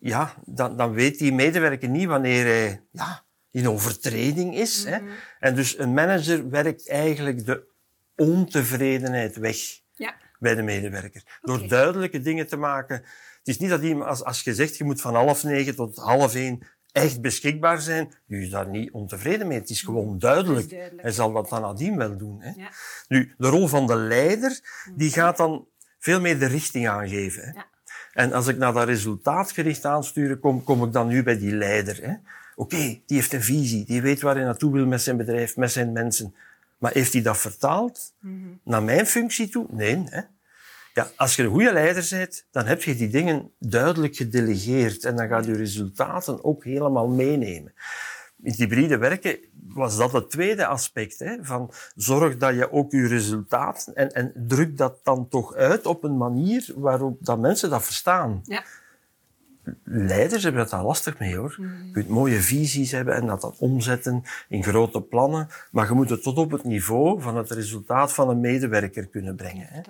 ja, 0.00 0.34
dan, 0.44 0.76
dan 0.76 0.92
weet 0.92 1.18
die 1.18 1.32
medewerker 1.32 1.88
niet 1.88 2.06
wanneer 2.06 2.44
hij 2.44 2.82
ja, 2.90 3.24
in 3.50 3.68
overtreding 3.68 4.56
is. 4.56 4.84
Hè. 4.84 4.98
En 5.40 5.54
dus 5.54 5.78
een 5.78 5.94
manager 5.94 6.48
werkt 6.50 6.88
eigenlijk 6.88 7.46
de 7.46 7.64
ontevredenheid 8.16 9.36
weg. 9.36 9.56
Bij 10.38 10.54
de 10.54 10.62
medewerker. 10.62 11.38
Door 11.42 11.68
duidelijke 11.68 12.20
dingen 12.20 12.46
te 12.46 12.56
maken. 12.56 12.96
Het 12.96 13.48
is 13.48 13.58
niet 13.58 13.70
dat 13.70 13.82
iemand, 13.82 14.08
als, 14.08 14.24
als 14.24 14.42
je 14.42 14.54
zegt, 14.54 14.76
je 14.76 14.84
moet 14.84 15.00
van 15.00 15.14
half 15.14 15.44
negen 15.44 15.74
tot 15.74 15.96
half 15.96 16.34
één 16.34 16.62
echt 16.92 17.20
beschikbaar 17.20 17.80
zijn, 17.80 18.14
je 18.26 18.36
is 18.36 18.50
daar 18.50 18.68
niet 18.68 18.90
ontevreden 18.90 19.46
mee. 19.46 19.58
Het 19.58 19.70
is 19.70 19.82
gewoon 19.82 20.18
duidelijk. 20.18 20.62
Het 20.62 20.64
is 20.64 20.70
duidelijk. 20.70 21.02
Hij 21.02 21.12
zal 21.12 21.32
dat 21.32 21.48
dan 21.48 21.60
nadien 21.60 21.96
wel 21.96 22.16
doen. 22.16 22.40
Hè. 22.40 22.50
Ja. 22.56 22.70
Nu, 23.08 23.34
de 23.38 23.48
rol 23.48 23.68
van 23.68 23.86
de 23.86 23.96
leider, 23.96 24.60
die 24.94 25.10
gaat 25.10 25.36
dan 25.36 25.66
veel 25.98 26.20
meer 26.20 26.38
de 26.38 26.46
richting 26.46 26.88
aangeven. 26.88 27.42
Hè. 27.42 27.50
Ja. 27.50 27.66
En 28.12 28.32
als 28.32 28.46
ik 28.46 28.56
naar 28.56 28.72
dat 28.72 28.84
resultaatgericht 28.84 29.84
aanstuur, 29.84 30.36
kom, 30.36 30.64
kom 30.64 30.84
ik 30.84 30.92
dan 30.92 31.08
nu 31.08 31.22
bij 31.22 31.38
die 31.38 31.54
leider. 31.54 32.20
Oké, 32.54 32.76
die 32.76 33.02
heeft 33.06 33.32
een 33.32 33.42
visie, 33.42 33.84
die 33.84 34.02
weet 34.02 34.20
waar 34.20 34.34
hij 34.34 34.44
naartoe 34.44 34.72
wil 34.72 34.86
met 34.86 35.02
zijn 35.02 35.16
bedrijf, 35.16 35.56
met 35.56 35.72
zijn 35.72 35.92
mensen. 35.92 36.34
Maar 36.78 36.92
heeft 36.92 37.12
hij 37.12 37.22
dat 37.22 37.38
vertaald 37.38 38.14
naar 38.64 38.82
mijn 38.82 39.06
functie 39.06 39.48
toe? 39.48 39.66
Nee. 39.70 40.04
Ja, 40.94 41.10
als 41.16 41.36
je 41.36 41.42
een 41.42 41.50
goede 41.50 41.72
leider 41.72 42.06
bent, 42.10 42.46
dan 42.50 42.66
heb 42.66 42.82
je 42.82 42.94
die 42.94 43.08
dingen 43.08 43.50
duidelijk 43.58 44.16
gedelegeerd 44.16 45.04
en 45.04 45.16
dan 45.16 45.28
gaat 45.28 45.44
je 45.44 45.56
resultaten 45.56 46.44
ook 46.44 46.64
helemaal 46.64 47.08
meenemen. 47.08 47.74
In 48.42 48.52
hybride 48.56 48.98
werken 48.98 49.38
was 49.66 49.96
dat 49.96 50.12
het 50.12 50.30
tweede 50.30 50.66
aspect. 50.66 51.18
Hè, 51.18 51.36
van 51.40 51.72
zorg 51.94 52.36
dat 52.36 52.54
je 52.54 52.72
ook 52.72 52.92
je 52.92 53.06
resultaten 53.06 53.94
en, 53.94 54.08
en 54.08 54.32
druk 54.34 54.76
dat 54.76 55.00
dan 55.02 55.28
toch 55.28 55.54
uit 55.54 55.86
op 55.86 56.04
een 56.04 56.16
manier 56.16 56.72
waarop 56.76 57.16
dat 57.20 57.38
mensen 57.38 57.70
dat 57.70 57.84
verstaan. 57.84 58.40
Ja. 58.42 58.64
Leiders 59.84 60.42
hebben 60.42 60.60
dat 60.60 60.70
daar 60.70 60.84
lastig 60.84 61.18
mee 61.18 61.36
hoor. 61.36 61.56
Je 61.58 61.90
kunt 61.92 62.08
mooie 62.08 62.40
visies 62.40 62.90
hebben 62.90 63.14
en 63.14 63.26
dat 63.26 63.40
dan 63.40 63.54
omzetten 63.58 64.22
in 64.48 64.62
grote 64.62 65.00
plannen, 65.00 65.48
maar 65.70 65.86
je 65.88 65.94
moet 65.94 66.10
het 66.10 66.22
tot 66.22 66.36
op 66.38 66.50
het 66.50 66.64
niveau 66.64 67.20
van 67.20 67.36
het 67.36 67.50
resultaat 67.50 68.12
van 68.12 68.28
een 68.28 68.40
medewerker 68.40 69.06
kunnen 69.06 69.36
brengen. 69.36 69.66
Hè. 69.70 69.80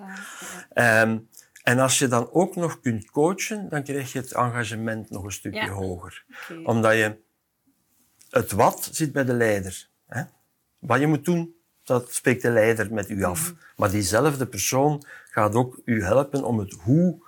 Ehm, 0.73 1.17
en 1.63 1.79
als 1.79 1.99
je 1.99 2.07
dan 2.07 2.31
ook 2.31 2.55
nog 2.55 2.79
kunt 2.79 3.11
coachen, 3.11 3.69
dan 3.69 3.83
krijg 3.83 4.11
je 4.11 4.19
het 4.19 4.33
engagement 4.33 5.09
nog 5.09 5.23
een 5.23 5.31
stukje 5.31 5.59
Ja. 5.59 5.69
hoger. 5.69 6.25
Omdat 6.63 6.93
je 6.93 7.17
het 8.29 8.51
wat 8.51 8.89
zit 8.91 9.11
bij 9.11 9.25
de 9.25 9.33
leider. 9.33 9.89
Hè? 10.07 10.23
Wat 10.79 10.99
je 10.99 11.07
moet 11.07 11.25
doen, 11.25 11.55
dat 11.83 12.13
spreekt 12.13 12.41
de 12.41 12.49
leider 12.49 12.93
met 12.93 13.09
u 13.09 13.23
af. 13.23 13.51
Mhm. 13.51 13.61
Maar 13.75 13.89
diezelfde 13.91 14.45
persoon 14.47 15.03
gaat 15.29 15.55
ook 15.55 15.81
u 15.85 16.03
helpen 16.03 16.43
om 16.43 16.59
het 16.59 16.73
hoe 16.73 17.24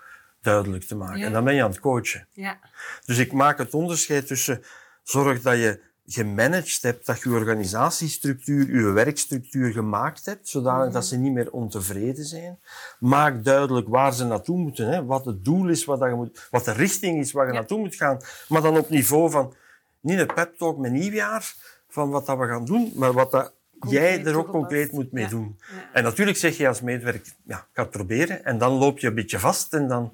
duidelijk 0.51 0.83
te 0.83 0.95
maken. 0.95 1.19
Ja. 1.19 1.25
En 1.25 1.31
dan 1.31 1.43
ben 1.43 1.55
je 1.55 1.63
aan 1.63 1.69
het 1.69 1.79
coachen. 1.79 2.27
Ja. 2.31 2.59
Dus 3.05 3.17
ik 3.17 3.31
maak 3.31 3.57
het 3.57 3.73
onderscheid 3.73 4.27
tussen 4.27 4.63
zorg 5.03 5.41
dat 5.41 5.57
je 5.57 5.79
gemanaged 6.05 6.81
hebt, 6.81 7.05
dat 7.05 7.21
je 7.21 7.29
organisatiestructuur, 7.29 8.75
je 8.75 8.91
werkstructuur 8.91 9.71
gemaakt 9.71 10.25
hebt, 10.25 10.49
zodanig 10.49 10.93
dat 10.93 11.05
ze 11.05 11.17
niet 11.17 11.33
meer 11.33 11.51
ontevreden 11.51 12.25
zijn. 12.25 12.59
Maak 12.99 13.43
duidelijk 13.43 13.87
waar 13.87 14.13
ze 14.13 14.25
naartoe 14.25 14.57
moeten, 14.57 14.87
hè, 14.87 15.05
wat 15.05 15.25
het 15.25 15.45
doel 15.45 15.69
is, 15.69 15.85
wat, 15.85 15.99
dat 15.99 16.09
je 16.09 16.15
moet, 16.15 16.47
wat 16.51 16.65
de 16.65 16.71
richting 16.71 17.19
is 17.19 17.31
waar 17.31 17.45
je 17.45 17.51
Ja. 17.51 17.57
naartoe 17.57 17.79
moet 17.79 17.95
gaan. 17.95 18.21
Maar 18.47 18.61
dan 18.61 18.77
op 18.77 18.89
niveau 18.89 19.31
van, 19.31 19.53
niet 19.99 20.19
een 20.19 20.33
pep 20.33 20.57
talk 20.57 20.77
met 20.77 20.91
nieuwjaar, 20.91 21.53
van 21.89 22.09
wat 22.09 22.25
dat 22.25 22.37
we 22.37 22.47
gaan 22.47 22.65
doen, 22.65 22.91
maar 22.95 23.13
wat 23.13 23.31
dat 23.31 23.53
jij 23.89 24.25
er 24.25 24.37
ook 24.37 24.47
concreet 24.49 24.91
moet 24.91 25.11
mee 25.11 25.23
Ja. 25.23 25.29
doen. 25.29 25.57
Ja. 25.59 25.89
En 25.93 26.03
natuurlijk 26.03 26.37
zeg 26.37 26.57
je 26.57 26.67
als 26.67 26.81
medewerker, 26.81 27.33
ja, 27.45 27.57
ik 27.57 27.65
ga 27.73 27.81
het 27.81 27.91
proberen. 27.91 28.43
En 28.45 28.57
dan 28.57 28.71
loop 28.71 28.99
je 28.99 29.07
een 29.07 29.15
beetje 29.15 29.39
vast 29.39 29.73
en 29.73 29.87
dan... 29.87 30.11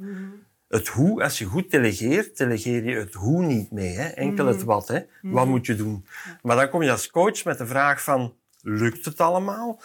Het 0.67 0.87
hoe, 0.87 1.23
als 1.23 1.37
je 1.37 1.45
goed 1.45 1.71
delegeert, 1.71 2.37
delegeer 2.37 2.83
je 2.83 2.95
het 2.95 3.13
hoe 3.13 3.45
niet 3.45 3.71
mee. 3.71 3.93
Hè? 3.95 4.07
Enkel 4.07 4.45
het 4.45 4.63
wat. 4.63 4.87
Hè? 4.87 4.99
Wat 5.21 5.47
moet 5.47 5.65
je 5.65 5.75
doen? 5.75 6.05
Maar 6.41 6.55
dan 6.55 6.69
kom 6.69 6.83
je 6.83 6.91
als 6.91 7.09
coach 7.09 7.43
met 7.43 7.57
de 7.57 7.65
vraag 7.67 8.03
van, 8.03 8.33
lukt 8.61 9.05
het 9.05 9.19
allemaal? 9.21 9.81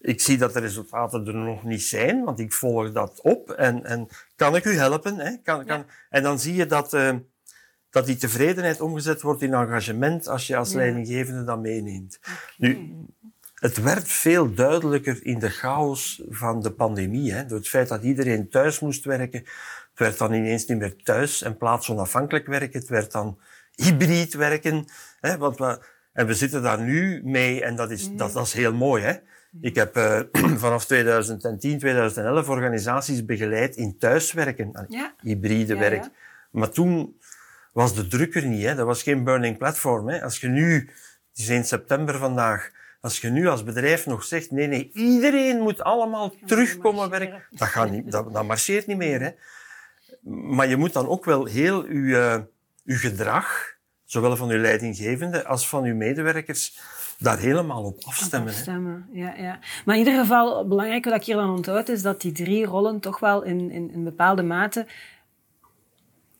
Ik 0.00 0.20
zie 0.20 0.38
dat 0.38 0.52
de 0.52 0.60
resultaten 0.60 1.26
er 1.26 1.34
nog 1.34 1.64
niet 1.64 1.82
zijn, 1.82 2.24
want 2.24 2.38
ik 2.38 2.52
volg 2.52 2.92
dat 2.92 3.20
op. 3.22 3.50
En, 3.50 3.84
en 3.84 4.08
kan 4.36 4.56
ik 4.56 4.64
u 4.64 4.74
helpen? 4.76 5.18
Hè? 5.18 5.36
Kan, 5.42 5.64
kan, 5.64 5.84
En 6.10 6.22
dan 6.22 6.38
zie 6.40 6.54
je 6.54 6.66
dat, 6.66 6.92
eh, 6.94 7.14
dat 7.90 8.06
die 8.06 8.16
tevredenheid 8.16 8.80
omgezet 8.80 9.22
wordt 9.22 9.42
in 9.42 9.54
engagement 9.54 10.28
als 10.28 10.46
je 10.46 10.56
als 10.56 10.70
Ja. 10.70 10.76
leidinggevende 10.76 11.44
dat 11.44 11.60
meeneemt. 11.60 12.20
Nu, 12.56 12.94
het 13.62 13.82
werd 13.82 14.08
veel 14.08 14.54
duidelijker 14.54 15.18
in 15.26 15.38
de 15.38 15.50
chaos 15.50 16.22
van 16.28 16.60
de 16.62 16.72
pandemie. 16.72 17.32
Hè? 17.32 17.46
Door 17.46 17.58
het 17.58 17.68
feit 17.68 17.88
dat 17.88 18.02
iedereen 18.02 18.48
thuis 18.48 18.80
moest 18.80 19.04
werken. 19.04 19.38
Het 19.40 19.98
werd 19.98 20.18
dan 20.18 20.32
ineens 20.32 20.66
niet 20.66 20.78
meer 20.78 20.96
thuis 21.02 21.42
en 21.42 21.56
plaatsonafhankelijk 21.56 22.46
werken. 22.46 22.80
Het 22.80 22.88
werd 22.88 23.12
dan 23.12 23.38
hybrid 23.74 24.34
werken. 24.34 24.84
Hè? 25.20 25.36
Want 25.38 25.58
we, 25.58 25.84
en 26.12 26.26
we 26.26 26.34
zitten 26.34 26.62
daar 26.62 26.80
nu 26.80 27.20
mee 27.24 27.62
en 27.64 27.76
dat 27.76 27.90
is, 27.90 28.10
dat, 28.16 28.32
dat 28.32 28.46
is 28.46 28.52
heel 28.52 28.74
mooi. 28.74 29.02
Hè? 29.02 29.14
Ik 29.60 29.74
heb 29.74 29.96
eh, 29.96 30.20
vanaf 30.64 30.84
2010, 30.84 31.58
2011 31.78 32.48
organisaties 32.48 33.24
begeleid 33.24 33.76
in 33.76 33.98
thuiswerken. 33.98 34.86
Ja. 34.88 35.14
Hybride 35.20 35.74
Ja, 35.74 35.80
werk. 35.80 36.02
ja. 36.02 36.10
Maar 36.50 36.70
toen 36.70 37.16
was 37.72 37.94
de 37.94 38.06
druk 38.06 38.34
er 38.34 38.46
niet. 38.46 38.64
Hè? 38.64 38.74
Dat 38.74 38.86
was 38.86 39.02
geen 39.02 39.24
burning 39.24 39.58
platform. 39.58 40.08
Hè? 40.08 40.22
Als 40.22 40.40
je 40.40 40.48
nu, 40.48 40.74
het 41.30 41.38
is 41.38 41.48
1 41.48 41.64
september 41.64 42.18
vandaag, 42.18 42.70
als 43.02 43.20
je 43.20 43.30
nu 43.30 43.48
als 43.48 43.64
bedrijf 43.64 44.06
nog 44.06 44.24
zegt, 44.24 44.50
nee, 44.50 44.66
nee, 44.66 44.90
iedereen 44.92 45.60
moet 45.60 45.82
allemaal 45.82 46.34
terugkomen 46.46 47.10
werken, 47.10 47.42
dat, 47.50 47.68
gaat 47.68 47.90
niet, 47.90 48.10
dat, 48.10 48.32
dat 48.32 48.46
marcheert 48.46 48.86
niet 48.86 48.96
meer. 48.96 49.20
Hè? 49.20 49.30
Maar 50.54 50.68
je 50.68 50.76
moet 50.76 50.92
dan 50.92 51.08
ook 51.08 51.24
wel 51.24 51.44
heel 51.44 51.90
je, 51.90 52.46
uw 52.84 52.96
gedrag, 52.96 53.76
zowel 54.04 54.36
van 54.36 54.50
uw 54.50 54.60
leidinggevende 54.60 55.46
als 55.46 55.68
van 55.68 55.84
uw 55.84 55.94
medewerkers, 55.94 56.78
daar 57.18 57.38
helemaal 57.38 57.84
op 57.84 58.04
afstemmen. 58.04 58.48
Hè? 58.48 58.54
Afstemmen, 58.54 59.08
ja, 59.12 59.34
ja. 59.36 59.58
Maar 59.84 59.94
in 59.94 60.04
ieder 60.04 60.20
geval, 60.20 60.68
belangrijk 60.68 61.04
wat 61.04 61.14
ik 61.14 61.24
hier 61.24 61.36
dan 61.36 61.54
onthoud, 61.54 61.88
is 61.88 62.02
dat 62.02 62.20
die 62.20 62.32
drie 62.32 62.64
rollen 62.64 63.00
toch 63.00 63.18
wel 63.20 63.42
in, 63.42 63.70
in, 63.70 63.90
in 63.92 64.04
bepaalde 64.04 64.42
mate 64.42 64.86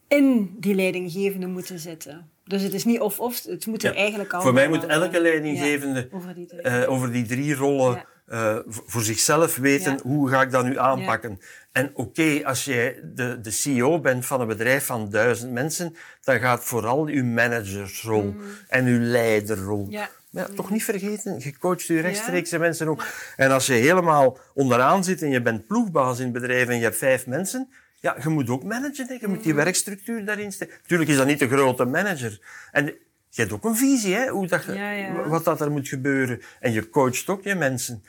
in 0.09 0.57
die 0.59 0.75
leidinggevende 0.75 1.47
moeten 1.47 1.78
zitten. 1.78 2.31
Dus 2.52 2.62
het 2.62 2.75
is 2.75 2.85
niet 2.85 3.00
of-of, 3.00 3.42
het 3.44 3.66
moet 3.66 3.82
er 3.85 3.92
Ja. 3.92 3.97
eigenlijk 3.99 4.32
al 4.32 4.40
Voor 4.42 4.52
mij 4.52 4.68
moet 4.68 4.87
elke 4.87 5.16
eh, 5.16 5.23
leidinggevende 5.23 6.09
ja, 6.11 6.16
over 6.16 6.35
die 6.35 6.47
drie. 6.47 6.61
eh, 6.61 6.90
over 6.90 7.12
die 7.12 7.26
drie 7.26 7.54
rollen 7.54 7.94
Ja. 7.94 8.54
eh, 8.54 8.56
voor 8.66 9.02
zichzelf 9.02 9.56
weten 9.56 10.00
hoe 10.02 10.28
ga 10.28 10.42
ik 10.42 10.50
dat 10.50 10.64
nu 10.64 10.78
aanpakken. 10.78 11.40
En 11.73 11.90
oké, 11.94 12.40
als 12.44 12.64
jij 12.64 13.00
de, 13.14 13.40
de 13.40 13.50
CEO 13.50 14.00
bent 14.00 14.26
van 14.26 14.40
een 14.40 14.47
bedrijf 14.47 14.85
van 14.87 15.11
duizend 15.11 15.52
mensen, 15.52 15.97
dan 16.25 16.38
gaat 16.40 16.64
vooral 16.64 17.06
uw 17.06 17.25
managersrol 17.25 18.35
en 18.68 18.87
uw 18.87 19.00
leiderrol. 19.00 19.85
Mm. 19.85 19.90
Ja. 19.90 20.09
Maar 20.30 20.47
ja, 20.49 20.54
toch 20.54 20.71
niet 20.71 20.85
vergeten, 20.85 21.37
je 21.38 21.59
coacht 21.59 21.87
je 21.87 22.00
rechtstreekse 22.00 22.59
mensen 22.59 22.88
ook. 22.88 23.04
En 23.37 23.50
als 23.50 23.66
je 23.66 23.73
helemaal 23.73 24.38
onderaan 24.54 25.04
zit 25.04 25.23
en 25.23 25.30
je 25.30 25.42
bent 25.42 25.66
ploegbaas 25.66 26.18
in 26.18 26.25
het 26.25 26.32
bedrijf 26.32 26.68
en 26.68 26.76
je 26.76 26.82
hebt 26.82 26.97
vijf 26.97 27.26
mensen, 27.26 27.73
ja, 28.02 28.16
je 28.23 28.28
moet 28.28 28.50
ook 28.50 28.62
managen. 28.64 29.06
Hè. 29.06 29.14
Je 29.21 29.28
moet 29.28 29.42
die 29.42 29.54
werkstructuur 29.54 30.25
daarin 30.25 30.52
steken. 30.52 30.75
Natuurlijk 30.82 31.11
is 31.11 31.16
dat 31.16 31.26
niet 31.26 31.38
de 31.38 31.49
grote 31.49 31.85
manager. 31.85 32.40
En 32.73 32.85
je 33.28 33.40
hebt 33.40 33.52
ook 33.52 33.64
een 33.64 33.76
visie, 33.76 34.14
hè, 34.14 34.28
hoe 34.28 34.47
dat, 34.47 34.64
je- 34.64 34.73
Ja, 34.73 34.90
ja. 34.90 35.28
wat 35.28 35.44
dat 35.44 35.61
er 35.61 35.71
moet 35.71 35.88
gebeuren. 35.88 36.40
En 36.61 36.73
je 36.73 36.88
coacht 36.90 37.28
ook 37.28 37.42
je 37.42 37.54
mensen. 37.54 38.04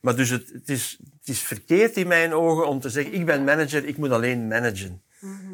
Maar 0.00 0.16
dus 0.16 0.30
het, 0.30 0.50
het, 0.52 0.68
is, 0.68 0.98
het 1.20 1.28
is 1.28 1.40
verkeerd 1.40 1.96
in 1.96 2.06
mijn 2.06 2.32
ogen 2.34 2.66
om 2.68 2.80
te 2.80 2.88
zeggen, 2.88 3.14
ik 3.14 3.26
ben 3.26 3.44
manager, 3.44 3.84
ik 3.84 3.96
moet 3.96 4.10
alleen 4.10 4.48
managen. 4.48 5.02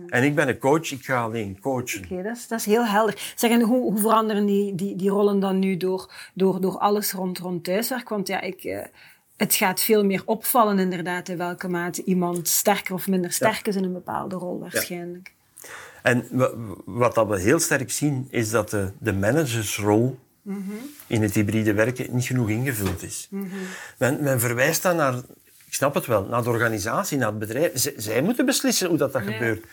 En 0.09 0.25
ik 0.25 0.35
ben 0.35 0.49
een 0.49 0.59
coach, 0.59 0.91
ik 0.91 1.05
ga 1.05 1.23
alleen 1.23 1.61
coachen. 1.61 2.05
Oké, 2.05 2.23
dat, 2.23 2.37
is, 2.37 2.49
dat 2.49 2.59
is 2.59 2.67
heel 2.67 2.85
helder. 2.87 3.33
Zeg, 3.37 3.51
en 3.51 3.61
hoe, 3.63 3.81
hoe 3.83 3.99
veranderen 3.99 4.47
die, 4.47 4.75
die, 4.75 4.97
die 4.97 5.11
rollen 5.11 5.41
dan 5.41 5.59
nu 5.59 5.77
door, 5.77 6.13
door, 6.35 6.61
door 6.61 6.79
alles 6.79 7.13
rond, 7.13 7.39
rond 7.39 7.65
thuiswerk? 7.65 8.09
Want 8.09 8.29
ja, 8.29 8.41
ik, 8.41 8.65
eh, 8.65 8.85
het 9.41 9.55
gaat 9.55 9.81
veel 9.81 10.05
meer 10.05 10.23
opvallen 10.25 10.79
inderdaad 10.79 11.29
in 11.29 11.37
welke 11.37 11.69
mate 11.69 12.05
iemand 12.05 12.49
sterker 12.49 12.95
of 12.95 13.09
minder 13.09 13.33
sterk 13.33 13.67
is 13.67 13.77
in 13.77 13.85
een 13.85 13.93
bepaalde 13.93 14.37
rol 14.37 14.59
waarschijnlijk. 14.59 15.35
En 16.03 16.27
wa- 16.31 16.51
wat 16.85 17.15
dat 17.15 17.29
we 17.29 17.41
heel 17.41 17.59
sterk 17.59 17.91
zien, 17.91 18.29
is 18.31 18.51
dat 18.51 18.71
de, 18.71 18.93
de 18.99 19.13
managersrol 19.13 20.19
in 21.07 21.23
het 21.23 21.35
hybride 21.35 21.73
werken 21.75 22.07
niet 22.15 22.25
genoeg 22.25 22.49
ingevuld 22.49 23.03
is. 23.03 23.29
men, 23.99 24.23
men 24.23 24.41
verwijst 24.41 24.83
dan 24.83 24.97
naar, 24.97 25.15
ik 25.67 25.75
snap 25.75 25.95
het 25.95 26.07
wel, 26.07 26.25
naar 26.25 26.43
de 26.43 26.49
organisatie, 26.51 27.19
naar 27.19 27.29
het 27.29 27.39
bedrijf. 27.39 27.71
Z- 27.75 27.95
zij 27.97 28.23
moeten 28.23 28.47
beslissen 28.47 28.89
hoe 28.89 28.99
dat, 28.99 29.13
dat 29.13 29.25
Ja. 29.25 29.33
gebeurt. 29.33 29.65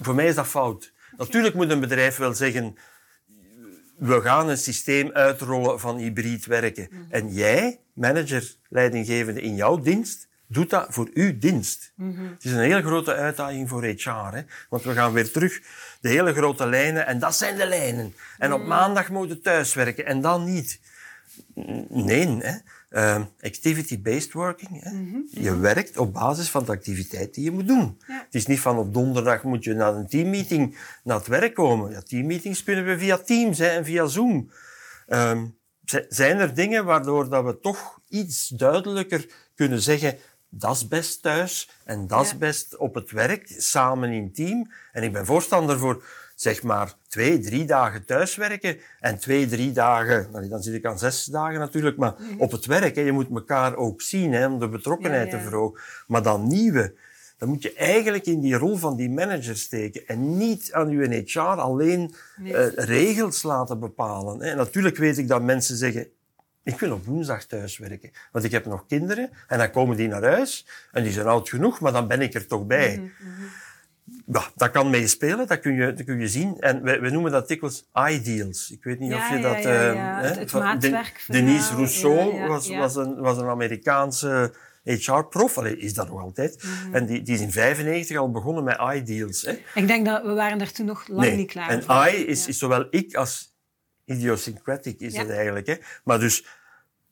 Voor 0.00 0.14
mij 0.14 0.26
is 0.26 0.34
dat 0.34 0.46
fout. 0.46 0.92
Natuurlijk 1.16 1.54
moet 1.54 1.70
een 1.70 1.80
bedrijf 1.80 2.16
wel 2.16 2.34
zeggen, 2.34 2.76
we 3.96 4.20
gaan 4.20 4.48
een 4.48 4.58
systeem 4.58 5.10
uitrollen 5.12 5.80
van 5.80 5.96
hybrid 5.96 6.46
werken. 6.46 6.88
En 7.10 7.32
jij, 7.32 7.80
manager, 7.92 8.54
leidinggevende 8.68 9.40
in 9.40 9.54
jouw 9.54 9.80
dienst, 9.80 10.28
doet 10.46 10.70
dat 10.70 10.86
voor 10.88 11.10
uw 11.14 11.38
dienst. 11.38 11.92
Het 12.32 12.44
is 12.44 12.52
een 12.52 12.58
hele 12.58 12.82
grote 12.82 13.14
uitdaging 13.14 13.68
voor 13.68 13.84
HR. 13.84 14.10
Hè? 14.10 14.42
Want 14.68 14.82
we 14.82 14.92
gaan 14.92 15.12
weer 15.12 15.30
terug 15.30 15.60
de 16.00 16.08
hele 16.08 16.34
grote 16.34 16.66
lijnen. 16.66 17.06
En 17.06 17.18
dat 17.18 17.36
zijn 17.36 17.56
de 17.56 17.66
lijnen. 17.66 18.14
En 18.38 18.52
op 18.52 18.64
maandag 18.64 19.08
moet 19.08 19.28
je 19.28 19.40
thuiswerken 19.40 20.06
en 20.06 20.20
dan 20.20 20.44
niet. 20.44 20.80
Nee, 21.88 22.26
hè. 22.38 22.56
Ehm, 22.94 23.22
Activity-based 23.40 24.32
working. 24.32 24.82
Hè. 24.82 24.90
Je 25.42 25.56
werkt 25.58 25.96
op 25.96 26.12
basis 26.12 26.48
van 26.50 26.64
de 26.64 26.72
activiteit 26.72 27.34
die 27.34 27.44
je 27.44 27.50
moet 27.50 27.66
doen. 27.66 27.98
Ja. 28.06 28.22
Het 28.24 28.34
is 28.34 28.46
niet 28.46 28.60
van 28.60 28.78
op 28.78 28.94
donderdag 28.94 29.42
moet 29.42 29.64
je 29.64 29.74
naar 29.74 29.94
een 29.94 30.08
teammeeting 30.08 30.78
naar 31.04 31.16
het 31.18 31.26
werk 31.26 31.54
komen. 31.54 31.90
Ja, 31.90 32.00
teammeetings 32.02 32.62
kunnen 32.62 32.84
we 32.84 32.98
via 32.98 33.18
Teams 33.18 33.58
hè, 33.58 33.66
en 33.66 33.84
via 33.84 34.06
Zoom. 34.06 34.50
Ehm, 35.06 35.46
zijn 36.08 36.38
er 36.38 36.54
dingen 36.54 36.84
waardoor 36.84 37.28
dat 37.28 37.44
we 37.44 37.58
toch 37.60 38.00
iets 38.08 38.48
duidelijker 38.48 39.26
kunnen 39.54 39.80
zeggen 39.80 40.16
dat 40.48 40.76
is 40.76 40.88
best 40.88 41.22
thuis 41.22 41.70
en 41.84 42.06
dat 42.06 42.24
is 42.24 42.30
Ja. 42.30 42.36
best 42.36 42.76
op 42.76 42.94
het 42.94 43.10
werk, 43.10 43.54
samen 43.58 44.10
in 44.12 44.32
team. 44.32 44.70
En 44.92 45.02
ik 45.02 45.12
ben 45.12 45.26
voorstander 45.26 45.78
voor 45.78 46.04
zeg 46.44 46.62
maar 46.62 46.94
twee, 47.08 47.38
drie 47.38 47.64
dagen 47.64 48.04
thuiswerken 48.04 48.76
en 49.00 49.18
twee, 49.18 49.46
drie 49.46 49.72
dagen, 49.72 50.48
dan 50.48 50.62
zit 50.62 50.74
ik 50.74 50.86
aan 50.86 50.98
zes 50.98 51.24
dagen 51.24 51.58
natuurlijk, 51.58 51.96
maar 51.96 52.14
op 52.38 52.50
het 52.50 52.66
werk. 52.66 52.94
Hè, 52.94 53.02
je 53.02 53.12
moet 53.12 53.30
elkaar 53.30 53.76
ook 53.76 54.02
zien 54.02 54.32
hè, 54.32 54.46
om 54.46 54.58
de 54.58 54.68
betrokkenheid 54.68 55.30
Ja, 55.30 55.36
ja. 55.36 55.38
te 55.38 55.48
verhogen. 55.48 55.80
Maar 56.06 56.22
dan 56.22 56.46
nieuwe 56.46 56.94
dan 57.38 57.48
moet 57.48 57.62
je 57.62 57.72
eigenlijk 57.72 58.26
in 58.26 58.40
die 58.40 58.54
rol 58.54 58.76
van 58.76 58.96
die 58.96 59.10
manager 59.10 59.56
steken 59.56 60.06
en 60.06 60.36
niet 60.36 60.72
aan 60.72 60.90
je 60.90 61.22
HR 61.24 61.38
alleen 61.40 62.14
uh, 62.42 62.66
regels 62.74 63.42
laten 63.42 63.80
bepalen. 63.80 64.42
Hè. 64.42 64.54
Natuurlijk 64.54 64.96
weet 64.96 65.18
ik 65.18 65.28
dat 65.28 65.42
mensen 65.42 65.76
zeggen, 65.76 66.08
ik 66.62 66.78
wil 66.78 66.92
op 66.92 67.04
woensdag 67.04 67.44
thuiswerken, 67.44 68.10
want 68.32 68.44
ik 68.44 68.50
heb 68.50 68.66
nog 68.66 68.86
kinderen 68.86 69.30
en 69.46 69.58
dan 69.58 69.70
komen 69.70 69.96
die 69.96 70.08
naar 70.08 70.24
huis 70.24 70.66
en 70.92 71.02
die 71.02 71.12
zijn 71.12 71.26
oud 71.26 71.48
genoeg, 71.48 71.80
maar 71.80 71.92
dan 71.92 72.08
ben 72.08 72.20
ik 72.20 72.34
er 72.34 72.46
toch 72.46 72.66
bij. 72.66 72.98
Mm 72.98 73.12
-hmm. 73.18 73.48
Ja, 74.26 74.42
dat 74.54 74.70
kan 74.70 74.90
meespelen, 74.90 75.46
dat 75.46 75.60
kun 75.60 75.74
je, 75.74 75.92
dat 75.92 76.04
kun 76.04 76.20
je 76.20 76.28
zien. 76.28 76.60
En 76.60 76.82
we, 76.82 76.98
we 76.98 77.10
noemen 77.10 77.32
dat 77.32 77.48
dikwijls 77.48 77.88
ideals. 78.10 78.70
Ik 78.70 78.84
weet 78.84 78.98
niet 78.98 79.10
ja, 79.10 79.16
of 79.16 79.28
je 79.28 79.40
dat... 79.40 79.62
Ja, 79.62 79.92
ja. 79.92 80.20
Het, 80.20 80.38
het 80.38 80.52
maatwerk. 80.52 81.24
Denise 81.26 81.74
Rousseau 81.74 82.48
was, 82.48 82.68
was, 82.68 82.96
een, 82.96 83.16
was 83.16 83.38
een 83.38 83.48
Amerikaanse 83.48 84.54
HR-prof, 84.84 85.64
is 85.64 85.94
dat 85.94 86.08
nog 86.08 86.20
altijd. 86.20 86.62
Mm 86.62 86.70
-hmm. 86.70 86.94
En 86.94 87.06
die, 87.06 87.22
die 87.22 87.34
is 87.34 87.40
in 87.40 87.52
95 87.52 88.16
al 88.16 88.30
begonnen 88.30 88.64
met 88.64 88.78
ideals. 88.94 89.42
Hè. 89.42 89.52
Ik 89.74 89.86
denk 89.86 90.06
dat 90.06 90.22
we 90.22 90.32
waren 90.32 90.58
daar 90.58 90.72
toen 90.72 90.86
nog 90.86 91.08
lang 91.08 91.20
nee. 91.28 91.36
niet 91.36 91.50
klaar 91.50 91.68
en 91.68 91.82
voor. 91.82 92.06
I 92.06 92.26
is, 92.26 92.48
is 92.48 92.58
zowel 92.58 92.86
ik 92.90 93.14
als 93.14 93.54
idiosyncratic 94.04 95.00
is 95.00 95.16
het 95.16 95.30
eigenlijk. 95.30 95.66
Hè. 95.66 95.74
Maar 96.04 96.18
dus 96.18 96.46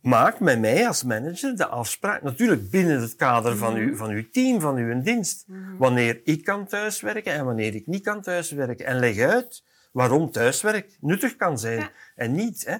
maak 0.02 0.40
met 0.40 0.60
mij 0.60 0.86
als 0.86 1.02
manager 1.02 1.56
de 1.56 1.66
afspraak, 1.66 2.22
natuurlijk 2.22 2.70
binnen 2.70 3.00
het 3.00 3.16
kader 3.16 3.56
van, 3.56 3.74
uw, 3.74 3.96
van 3.96 4.10
uw 4.10 4.30
team, 4.30 4.60
van 4.60 4.76
uw 4.76 5.02
dienst, 5.02 5.44
wanneer 5.78 6.20
ik 6.24 6.44
kan 6.44 6.66
thuiswerken 6.66 7.32
en 7.32 7.44
wanneer 7.44 7.74
ik 7.74 7.86
niet 7.86 8.02
kan 8.02 8.22
thuiswerken. 8.22 8.86
En 8.86 8.98
leg 8.98 9.18
uit 9.18 9.64
waarom 9.92 10.30
thuiswerk 10.30 10.96
nuttig 11.00 11.36
kan 11.36 11.58
zijn 11.58 11.78
Ja. 11.78 11.90
en 12.16 12.32
niet. 12.32 12.64
Hè. 12.66 12.76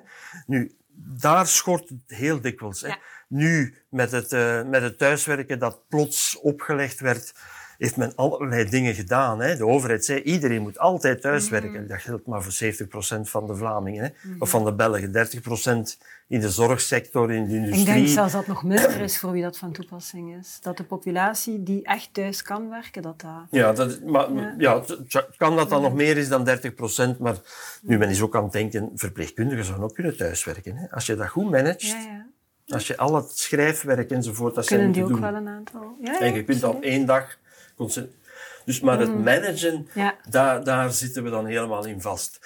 Nu, 0.46 0.76
daar 0.94 1.46
schort 1.46 1.88
het 1.88 1.98
heel 2.06 2.40
dikwijls. 2.40 2.80
Hè. 2.80 2.88
Ja. 2.88 2.98
Nu, 3.28 3.74
met 3.88 4.10
het, 4.10 4.32
uh, 4.32 4.62
met 4.64 4.82
het 4.82 4.98
thuiswerken 4.98 5.58
dat 5.58 5.88
plots 5.88 6.38
opgelegd 6.40 7.00
werd, 7.00 7.34
heeft 7.82 7.96
men 7.96 8.12
allerlei 8.14 8.68
dingen 8.68 8.94
gedaan. 8.94 9.40
Hè. 9.40 9.56
De 9.56 9.66
overheid 9.66 10.04
zei, 10.04 10.22
iedereen 10.22 10.62
moet 10.62 10.78
altijd 10.78 11.20
thuiswerken. 11.20 11.88
Dat 11.88 12.00
geldt 12.00 12.26
maar 12.26 12.42
voor 12.42 12.52
70% 12.52 13.20
van 13.20 13.46
de 13.46 13.56
Vlamingen. 13.56 14.02
Hè. 14.04 14.10
Of 14.38 14.50
van 14.50 14.64
de 14.64 14.74
Belgen. 14.74 15.12
30% 15.12 15.98
in 16.28 16.40
de 16.40 16.50
zorgsector, 16.50 17.32
in 17.32 17.46
de 17.46 17.54
industrie. 17.54 17.80
Ik 17.80 17.94
denk 17.94 18.08
zelfs 18.08 18.32
dat 18.32 18.40
het 18.40 18.50
nog 18.50 18.62
minder 18.62 19.00
is 19.00 19.18
voor 19.18 19.32
wie 19.32 19.42
dat 19.42 19.58
van 19.58 19.72
toepassing 19.72 20.36
is. 20.40 20.58
Dat 20.60 20.76
de 20.76 20.84
populatie 20.84 21.62
die 21.62 21.84
echt 21.84 22.08
thuis 22.14 22.42
kan 22.42 22.68
werken, 22.68 23.02
dat 23.02 23.20
dat... 23.20 23.46
Ja, 23.50 23.72
dat, 23.72 24.02
maar, 24.02 24.54
ja. 24.58 24.82
kan 25.36 25.56
dat 25.56 25.68
dan 25.68 25.82
nog 25.82 25.94
meer 25.94 26.16
is 26.16 26.28
dan 26.28 26.48
30%, 27.14 27.18
maar 27.18 27.36
nu 27.82 27.98
men 27.98 28.08
is 28.08 28.20
ook 28.22 28.36
aan 28.36 28.42
het 28.42 28.52
denken, 28.52 28.90
verpleegkundigen 28.94 29.64
zouden 29.64 29.84
ook 29.86 29.94
kunnen 29.94 30.16
thuiswerken. 30.16 30.76
Hè. 30.76 30.90
Als 30.90 31.06
je 31.06 31.16
dat 31.16 31.28
goed 31.28 31.50
managt, 31.50 31.82
Ja, 31.82 31.98
ja. 31.98 32.26
als 32.74 32.86
je 32.86 32.96
al 32.96 33.14
het 33.14 33.38
schrijfwerk 33.38 34.10
enzovoort, 34.10 34.54
dat 34.54 34.66
Kunnen 34.66 34.94
zijn 34.94 35.06
die 35.06 35.14
ook 35.14 35.20
doen. 35.20 35.30
wel 35.30 35.40
een 35.40 35.48
aantal... 35.48 35.96
Ja, 36.00 36.20
En 36.20 36.34
je 36.34 36.44
kunt 36.44 36.64
op 36.64 36.82
één 36.82 37.06
dag... 37.06 37.40
Dus 38.64 38.80
maar 38.80 38.98
het 39.00 39.24
managen, 39.24 39.88
Ja. 39.94 40.14
daar, 40.28 40.64
daar 40.64 40.92
zitten 40.92 41.22
we 41.24 41.30
dan 41.30 41.46
helemaal 41.46 41.84
in 41.86 42.00
vast. 42.00 42.40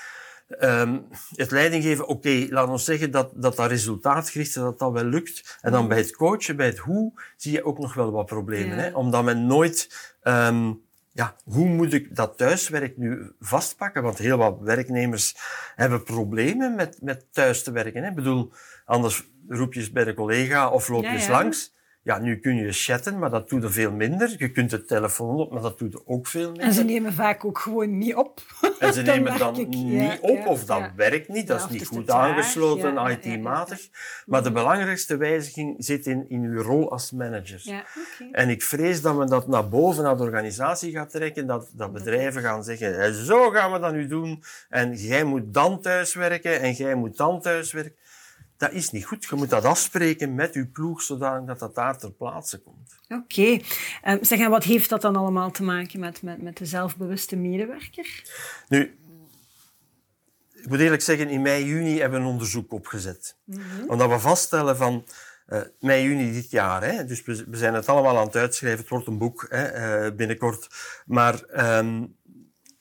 Ehm, 0.48 0.98
het 1.34 1.50
leidinggeven, 1.50 2.06
oké, 2.06 2.46
laat 2.50 2.68
ons 2.68 2.84
zeggen 2.84 3.10
dat 3.10 3.30
dat, 3.34 3.56
dat 3.56 3.68
resultaatgericht 3.70 4.48
is, 4.48 4.54
dat 4.54 4.78
dat 4.78 4.92
wel 4.92 5.04
lukt. 5.04 5.58
En 5.60 5.72
dan 5.72 5.88
bij 5.88 5.98
het 5.98 6.16
coachen, 6.16 6.56
bij 6.56 6.66
het 6.66 6.78
hoe, 6.78 7.12
zie 7.36 7.52
je 7.52 7.64
ook 7.64 7.78
nog 7.78 7.94
wel 7.94 8.10
wat 8.12 8.26
problemen. 8.26 8.76
Ja. 8.76 8.82
Hè? 8.82 8.90
Omdat 8.94 9.24
men 9.24 9.46
nooit... 9.46 9.88
ehm, 10.22 10.72
ja, 11.12 11.36
hoe 11.44 11.66
moet 11.68 11.92
ik 11.92 12.16
dat 12.16 12.36
thuiswerk 12.36 12.96
nu 12.96 13.32
vastpakken? 13.40 14.02
Want 14.02 14.18
heel 14.18 14.36
wat 14.36 14.58
werknemers 14.60 15.34
hebben 15.74 16.02
problemen 16.02 16.74
met, 16.74 16.98
met 17.02 17.24
thuis 17.32 17.62
te 17.62 17.70
werken. 17.70 18.02
Hè? 18.02 18.08
Ik 18.08 18.14
bedoel, 18.14 18.52
anders 18.84 19.24
roep 19.48 19.72
je 19.74 19.80
eens 19.80 19.90
bij 19.92 20.04
de 20.04 20.14
collega 20.14 20.68
of 20.70 20.88
loop 20.88 21.02
je 21.02 21.06
Ja, 21.08 21.14
eens 21.14 21.26
ja. 21.26 21.30
langs. 21.30 21.72
Ja, 22.06 22.18
nu 22.18 22.38
kun 22.38 22.56
je 22.56 22.72
chatten, 22.72 23.18
maar 23.18 23.30
dat 23.30 23.48
doet 23.48 23.62
er 23.62 23.72
veel 23.72 23.92
minder. 23.92 24.34
Je 24.38 24.50
kunt 24.50 24.70
de 24.70 24.84
telefoon 24.84 25.36
op, 25.36 25.52
maar 25.52 25.62
dat 25.62 25.78
doet 25.78 25.94
er 25.94 26.00
ook 26.04 26.26
veel 26.26 26.50
minder. 26.50 26.66
En 26.66 26.72
ze 26.72 26.84
nemen 26.84 27.12
vaak 27.12 27.44
ook 27.44 27.58
gewoon 27.58 27.98
niet 27.98 28.14
op. 28.14 28.40
En 28.78 28.92
ze 28.92 29.02
Dan 29.02 29.14
nemen 29.14 29.38
dan 29.38 29.58
ik, 29.58 29.68
niet 29.68 29.92
ja, 29.92 30.18
op, 30.20 30.36
ja, 30.36 30.46
of 30.46 30.64
dat 30.64 30.78
ja. 30.78 30.92
werkt 30.96 31.28
niet, 31.28 31.46
dat 31.46 31.60
is 31.60 31.68
niet 31.68 31.86
goed 31.86 32.06
traag, 32.06 32.30
aangesloten, 32.30 33.10
IT-matig. 33.10 33.80
Maar 34.26 34.42
de 34.42 34.52
belangrijkste 34.52 35.16
wijziging 35.16 35.74
zit 35.78 36.06
in, 36.06 36.24
in 36.28 36.42
uw 36.42 36.62
rol 36.62 36.90
als 36.90 37.10
manager. 37.10 37.84
En 38.32 38.48
ik 38.48 38.62
vrees 38.62 39.02
dat 39.02 39.16
men 39.16 39.26
dat 39.26 39.48
naar 39.48 39.68
boven, 39.68 40.02
naar 40.02 40.16
de 40.16 40.22
organisatie 40.22 40.92
gaat 40.92 41.10
trekken, 41.10 41.46
dat, 41.46 41.70
dat 41.72 41.92
bedrijven 41.92 42.42
gaan 42.42 42.64
zeggen, 42.64 43.00
"Eh, 43.00 43.12
zo 43.12 43.50
gaan 43.50 43.72
we 43.72 43.78
dat 43.78 43.92
nu 43.92 44.06
doen, 44.06 44.42
en 44.68 44.94
jij 44.94 45.24
moet 45.24 45.54
dan 45.54 45.80
thuiswerken, 45.80 46.60
en 46.60 46.72
jij 46.72 46.94
moet 46.94 47.16
dan 47.16 47.40
thuiswerken. 47.40 47.94
Dat 48.56 48.72
is 48.72 48.90
niet 48.90 49.04
goed. 49.04 49.24
Je 49.24 49.36
moet 49.36 49.50
dat 49.50 49.64
afspreken 49.64 50.34
met 50.34 50.54
uw 50.54 50.70
ploeg, 50.70 51.02
zodat 51.02 51.46
dat, 51.46 51.58
dat 51.58 51.74
daar 51.74 51.98
ter 51.98 52.12
plaatse 52.12 52.58
komt. 52.58 52.96
Oké. 53.08 53.60
Ehm, 54.02 54.24
zeg, 54.24 54.38
en 54.38 54.50
wat 54.50 54.64
heeft 54.64 54.88
dat 54.88 55.00
dan 55.00 55.16
allemaal 55.16 55.50
te 55.50 55.62
maken 55.62 56.00
met, 56.00 56.22
met, 56.22 56.42
met 56.42 56.56
de 56.56 56.66
zelfbewuste 56.66 57.36
medewerker? 57.36 58.22
Nu, 58.68 58.98
ik 60.54 60.68
moet 60.68 60.80
eerlijk 60.80 61.02
zeggen, 61.02 61.28
in 61.28 61.42
mei, 61.42 61.64
juni 61.64 62.00
hebben 62.00 62.20
we 62.20 62.26
een 62.26 62.32
onderzoek 62.32 62.72
opgezet. 62.72 63.36
Omdat 63.86 64.10
we 64.10 64.18
vaststellen 64.18 64.76
van 64.76 65.04
eh, 65.46 65.60
mei, 65.80 66.02
juni 66.02 66.32
dit 66.32 66.50
jaar, 66.50 66.82
hè, 66.82 67.04
dus 67.04 67.24
we, 67.24 67.44
we 67.48 67.56
zijn 67.56 67.74
het 67.74 67.88
allemaal 67.88 68.18
aan 68.18 68.26
het 68.26 68.36
uitschrijven, 68.36 68.80
het 68.80 68.88
wordt 68.88 69.06
een 69.06 69.18
boek 69.18 69.46
hè, 69.48 69.64
eh, 69.64 70.16
binnenkort. 70.16 70.68
Maar 71.06 71.42
ehm, 71.42 72.04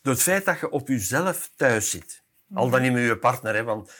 door 0.02 0.14
het 0.14 0.22
feit 0.22 0.46
dat 0.46 0.60
je 0.60 0.70
op 0.70 0.88
jezelf 0.88 1.52
thuis 1.56 1.90
zit, 1.90 2.24
al 2.54 2.70
dan 2.70 2.82
niet 2.82 2.94
met 2.94 3.04
je 3.04 3.18
partner, 3.18 3.56
hè, 3.56 3.64
want 3.64 3.92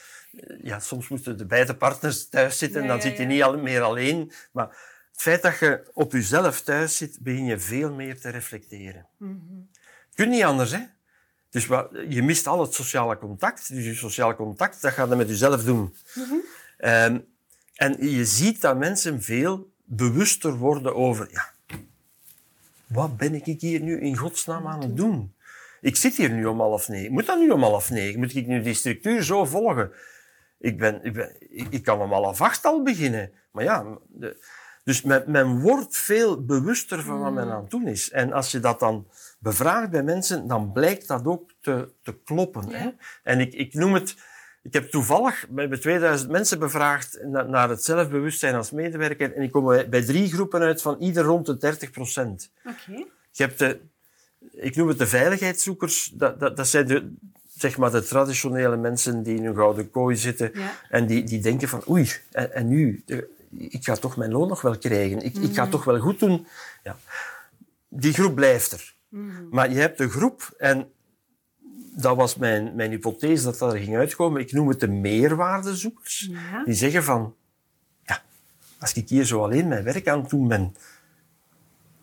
ja, 0.62 0.80
soms 0.80 1.08
moeten 1.08 1.38
de 1.38 1.46
beide 1.46 1.76
partners 1.76 2.30
thuis 2.30 2.58
zitten, 2.58 2.82
Ja, 2.82 2.88
dan 2.88 2.96
ja, 2.98 3.02
zit 3.02 3.18
je 3.18 3.26
niet 3.26 3.62
meer 3.62 3.82
alleen. 3.82 4.32
Maar 4.52 4.68
het 5.12 5.22
feit 5.22 5.42
dat 5.42 5.60
je 5.60 5.92
op 5.94 6.12
jezelf 6.12 6.62
thuis 6.62 6.98
zit, 6.98 7.20
begin 7.22 7.46
je 7.46 7.60
veel 7.60 7.92
meer 7.94 8.20
te 8.20 8.30
reflecteren. 8.30 9.08
Je 10.10 10.16
kunt 10.16 10.30
niet 10.30 10.44
anders, 10.44 10.72
hè. 10.72 10.80
Dus 11.50 11.66
wat, 11.66 11.90
je 12.10 12.24
mist 12.24 12.48
al 12.48 12.62
het 12.62 12.74
sociale 12.74 13.18
contact. 13.18 13.74
Dus 13.74 13.86
je 13.86 13.96
sociale 13.96 14.36
contact, 14.36 14.82
dat 14.82 14.94
gaat 14.94 15.10
je 15.10 15.16
met 15.16 15.30
jezelf 15.30 15.64
doen. 15.64 15.96
Ehm, 16.78 17.20
en 17.76 18.10
je 18.10 18.26
ziet 18.26 18.62
dat 18.62 18.78
mensen 18.78 19.22
veel 19.22 19.72
bewuster 19.84 20.58
worden 20.58 20.96
over... 20.96 21.28
Ja, 21.32 21.54
wat 22.88 23.18
ben 23.18 23.34
ik 23.34 23.62
hier 23.62 23.80
nu 23.80 24.00
in 24.00 24.18
godsnaam 24.18 24.68
aan 24.68 24.82
het 24.82 24.98
doen? 24.98 25.34
Ik 25.82 25.96
zit 25.96 26.16
hier 26.16 26.30
nu 26.30 26.46
om 26.46 26.60
half 26.60 26.88
negen. 26.88 27.12
Moet 27.12 27.26
dat 27.26 27.40
nu 27.40 27.50
om 27.50 27.62
half 27.62 27.90
negen? 27.90 28.20
Moet 28.20 28.36
ik 28.36 28.48
nu 28.48 28.62
die 28.62 28.74
structuur 28.74 29.24
zo 29.24 29.46
volgen? 29.46 29.92
Ik, 30.58 30.78
ben, 30.78 31.04
ik, 31.04 31.14
ben, 31.14 31.36
ik, 31.40 31.68
ik 31.70 31.84
kan 31.84 32.12
half 32.12 32.42
acht 32.42 32.66
al 32.66 32.84
beginnen. 32.84 33.32
Maar 33.52 33.64
ja, 33.64 33.98
de, 34.08 34.38
dus 34.86 35.02
men, 35.02 35.24
men 35.28 35.60
wordt 35.60 35.98
veel 35.98 36.46
bewuster 36.46 37.04
van 37.04 37.20
wat 37.20 37.34
men 37.34 37.52
aan 37.52 37.62
het 37.62 37.70
doen 37.70 37.88
is. 37.88 38.12
En 38.12 38.34
als 38.34 38.52
je 38.52 38.60
dat 38.60 38.80
dan 38.80 39.08
bevraagt 39.40 39.90
bij 39.90 40.04
mensen, 40.04 40.48
dan 40.48 40.72
blijkt 40.72 41.08
dat 41.08 41.26
ook 41.26 41.52
te, 41.62 41.90
te 42.02 42.18
kloppen. 42.24 42.70
Hè? 42.70 42.90
En 43.24 43.40
ik, 43.40 43.54
ik 43.54 43.74
noem 43.74 43.94
het... 43.94 44.16
Ik 44.62 44.74
heb 44.74 44.90
toevallig, 44.90 45.48
hebben 45.56 45.80
2000 45.80 46.32
mensen 46.32 46.60
bevraagd 46.60 47.20
na- 47.24 47.44
naar 47.44 47.70
het 47.70 47.84
zelfbewustzijn 47.84 48.56
als 48.56 48.72
medewerker. 48.72 49.34
En 49.34 49.42
ik 49.42 49.52
kom 49.52 49.66
bij, 49.66 49.90
bij 49.90 50.06
drie 50.06 50.32
groepen 50.32 50.62
uit 50.62 50.82
van 50.82 50.98
ieder 51.00 51.24
rond 51.24 51.46
de 51.46 51.58
30 51.58 51.92
procent. 51.92 52.52
Oké. 52.64 53.06
Je 53.32 53.44
hebt 53.44 53.60
de, 53.60 53.80
ik 54.52 54.76
noem 54.76 54.88
het 54.88 54.98
de 54.98 55.08
veiligheidszoekers. 55.08 56.12
Dat, 56.14 56.40
dat, 56.40 56.58
dat 56.58 56.68
zijn 56.68 56.88
de, 56.88 57.14
zeg 57.58 57.78
maar 57.78 57.92
de 57.92 58.04
traditionele 58.04 58.78
mensen 58.78 59.24
die 59.24 59.36
in 59.36 59.44
hun 59.46 59.56
gouden 59.56 59.90
kooi 59.90 60.16
zitten. 60.16 60.52
Ja. 60.54 60.72
En 60.90 61.06
die, 61.06 61.24
die 61.24 61.42
denken 61.42 61.68
van, 61.70 61.84
oei, 61.90 62.12
en, 62.32 62.54
en 62.54 62.68
nu? 62.68 63.04
De- 63.06 63.34
Ik 63.58 63.84
ga 63.86 63.96
toch 63.96 64.18
mijn 64.18 64.32
loon 64.32 64.48
nog 64.48 64.62
wel 64.62 64.78
krijgen. 64.78 65.22
Ik, 65.26 65.36
ik 65.38 65.56
ga 65.56 65.68
toch 65.68 65.84
wel 65.84 66.00
goed 66.00 66.20
doen. 66.20 66.48
Ja. 66.84 66.98
Die 67.90 68.14
groep 68.14 68.36
blijft 68.36 68.72
er. 68.72 68.94
Maar 69.52 69.70
je 69.72 69.80
hebt 69.80 70.00
een 70.00 70.10
groep, 70.10 70.54
en 70.58 70.88
dat 71.98 72.16
was 72.16 72.36
mijn, 72.36 72.76
mijn 72.76 72.92
hypothese 72.92 73.44
dat 73.44 73.58
dat 73.58 73.74
er 73.74 73.80
ging 73.80 73.96
uitkomen. 73.96 74.42
Ik 74.42 74.52
noem 74.52 74.68
het 74.68 74.80
de 74.80 74.88
meerwaardezoekers. 74.88 76.28
Ja. 76.32 76.64
Die 76.64 76.74
zeggen 76.74 77.04
van, 77.04 77.36
ja, 78.04 78.22
als 78.80 78.94
ik 78.94 79.10
hier 79.10 79.26
zo 79.26 79.44
alleen 79.44 79.68
mijn 79.68 79.84
werk 79.84 80.08
aan 80.08 80.20
het 80.22 80.30
doen 80.30 80.48
ben, 80.48 80.76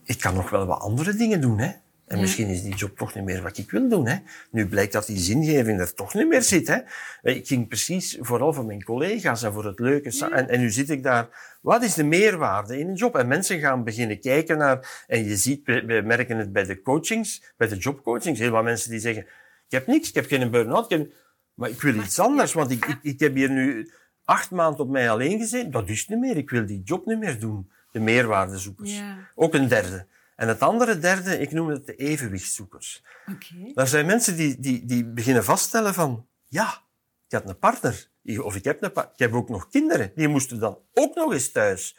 ik 0.03 0.19
kan 0.19 0.33
nog 0.35 0.49
wel 0.49 0.65
wat 0.65 0.79
andere 0.79 1.15
dingen 1.15 1.41
doen, 1.41 1.59
hè. 1.59 1.71
En 2.07 2.19
misschien 2.19 2.47
is 2.47 2.61
die 2.61 2.75
job 2.75 2.97
toch 2.97 3.15
niet 3.15 3.23
meer 3.23 3.41
wat 3.41 3.57
ik 3.57 3.71
wil 3.71 3.89
doen, 3.89 4.07
hè. 4.07 4.17
Nu 4.51 4.67
blijkt 4.67 4.93
dat 4.93 5.05
die 5.05 5.17
zingeving 5.17 5.79
er 5.79 5.93
toch 5.93 6.13
niet 6.13 6.27
meer 6.27 6.41
zit, 6.41 6.67
hè. 6.67 6.77
Ik 7.21 7.47
ging 7.47 7.67
precies 7.67 8.17
vooral 8.19 8.53
voor 8.53 8.65
mijn 8.65 8.83
collega's 8.83 9.43
en 9.43 9.53
voor 9.53 9.65
het 9.65 9.79
leuke. 9.79 10.27
En, 10.31 10.49
en 10.49 10.59
nu 10.59 10.69
zit 10.69 10.89
ik 10.89 11.03
daar. 11.03 11.57
Wat 11.61 11.83
is 11.83 11.93
de 11.93 12.03
meerwaarde 12.03 12.79
in 12.79 12.87
een 12.87 12.95
job? 12.95 13.15
En 13.15 13.27
mensen 13.27 13.59
gaan 13.59 13.83
beginnen 13.83 14.19
kijken 14.19 14.57
naar... 14.57 15.03
En 15.07 15.23
je 15.23 15.37
ziet, 15.37 15.65
we, 15.65 16.01
merken 16.05 16.37
het 16.37 16.51
bij 16.53 16.63
de 16.63 16.81
coachings, 16.81 17.53
bij 17.57 17.67
de 17.67 17.77
jobcoachings, 17.77 18.39
heel 18.39 18.51
wat 18.51 18.63
mensen 18.63 18.89
die 18.89 18.99
zeggen... 18.99 19.21
Ik 19.67 19.79
heb 19.79 19.87
niks, 19.87 20.09
ik 20.09 20.15
heb 20.15 20.25
geen 20.27 20.51
burn-out, 20.51 20.89
heb- 20.91 21.11
maar 21.53 21.69
ik 21.69 21.81
wil 21.81 21.95
iets 21.95 22.19
anders, 22.19 22.53
want 22.53 22.71
ik, 22.71 22.85
ik, 22.85 22.99
ik 23.01 23.19
heb 23.19 23.35
hier 23.35 23.49
nu 23.49 23.91
acht 24.25 24.51
maanden 24.51 24.79
op 24.79 24.89
mij 24.89 25.09
alleen 25.09 25.39
gezeten. 25.39 25.71
Dat 25.71 25.89
is 25.89 26.07
niet 26.07 26.19
meer, 26.19 26.37
ik 26.37 26.49
wil 26.49 26.65
die 26.65 26.81
job 26.83 27.05
niet 27.05 27.19
meer 27.19 27.39
doen. 27.39 27.71
De 27.91 27.99
meerwaardezoekers. 27.99 28.97
Ja. 28.97 29.17
Ook 29.35 29.53
een 29.53 29.67
derde. 29.67 30.05
En 30.35 30.47
het 30.47 30.59
andere 30.59 30.99
derde, 30.99 31.39
ik 31.39 31.51
noem 31.51 31.67
het 31.67 31.85
de 31.85 31.95
evenwichtszoekers. 31.95 33.03
Oké. 33.31 33.71
Dat 33.73 33.89
zijn 33.89 34.05
mensen 34.05 34.35
die, 34.35 34.59
die, 34.59 34.85
die 34.85 35.05
beginnen 35.05 35.43
vaststellen 35.43 35.93
van, 35.93 36.27
ja, 36.47 36.81
ik 37.27 37.37
had 37.37 37.49
een 37.49 37.59
partner. 37.59 38.09
Of 38.41 38.55
ik 38.55 38.63
heb 38.63 38.83
een 38.83 38.91
partner. 38.91 39.13
Ik 39.13 39.19
heb 39.19 39.33
ook 39.33 39.49
nog 39.49 39.69
kinderen. 39.69 40.11
Die 40.15 40.27
moesten 40.27 40.59
dan 40.59 40.77
ook 40.93 41.15
nog 41.15 41.33
eens 41.33 41.51
thuis. 41.51 41.97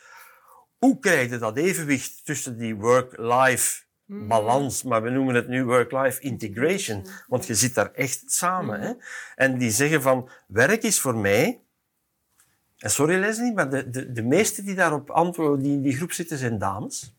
Hoe 0.78 0.98
krijg 0.98 1.30
je 1.30 1.38
dat 1.38 1.56
evenwicht 1.56 2.24
tussen 2.24 2.58
die 2.58 2.74
work-life 2.74 3.82
balans, 4.06 4.82
maar 4.82 5.02
we 5.02 5.10
noemen 5.10 5.34
het 5.34 5.48
nu 5.48 5.64
work-life 5.64 6.20
integration, 6.20 7.06
want 7.26 7.46
je 7.46 7.54
zit 7.54 7.74
daar 7.74 7.92
echt 7.92 8.22
samen. 8.26 8.80
Hè? 8.80 8.92
En 9.34 9.58
die 9.58 9.70
zeggen 9.70 10.02
van, 10.02 10.30
werk 10.46 10.82
is 10.82 11.00
voor 11.00 11.16
mij, 11.16 11.60
en 12.78 12.90
sorry 12.90 13.18
Leslie, 13.18 13.52
maar 13.52 13.70
de, 13.70 13.90
de, 13.90 14.12
de 14.12 14.22
meesten 14.22 14.64
die 14.64 14.74
daarop 14.74 15.10
antwoorden, 15.10 15.62
die 15.62 15.72
in 15.72 15.82
die 15.82 15.96
groep 15.96 16.12
zitten, 16.12 16.38
zijn 16.38 16.58
dames. 16.58 17.14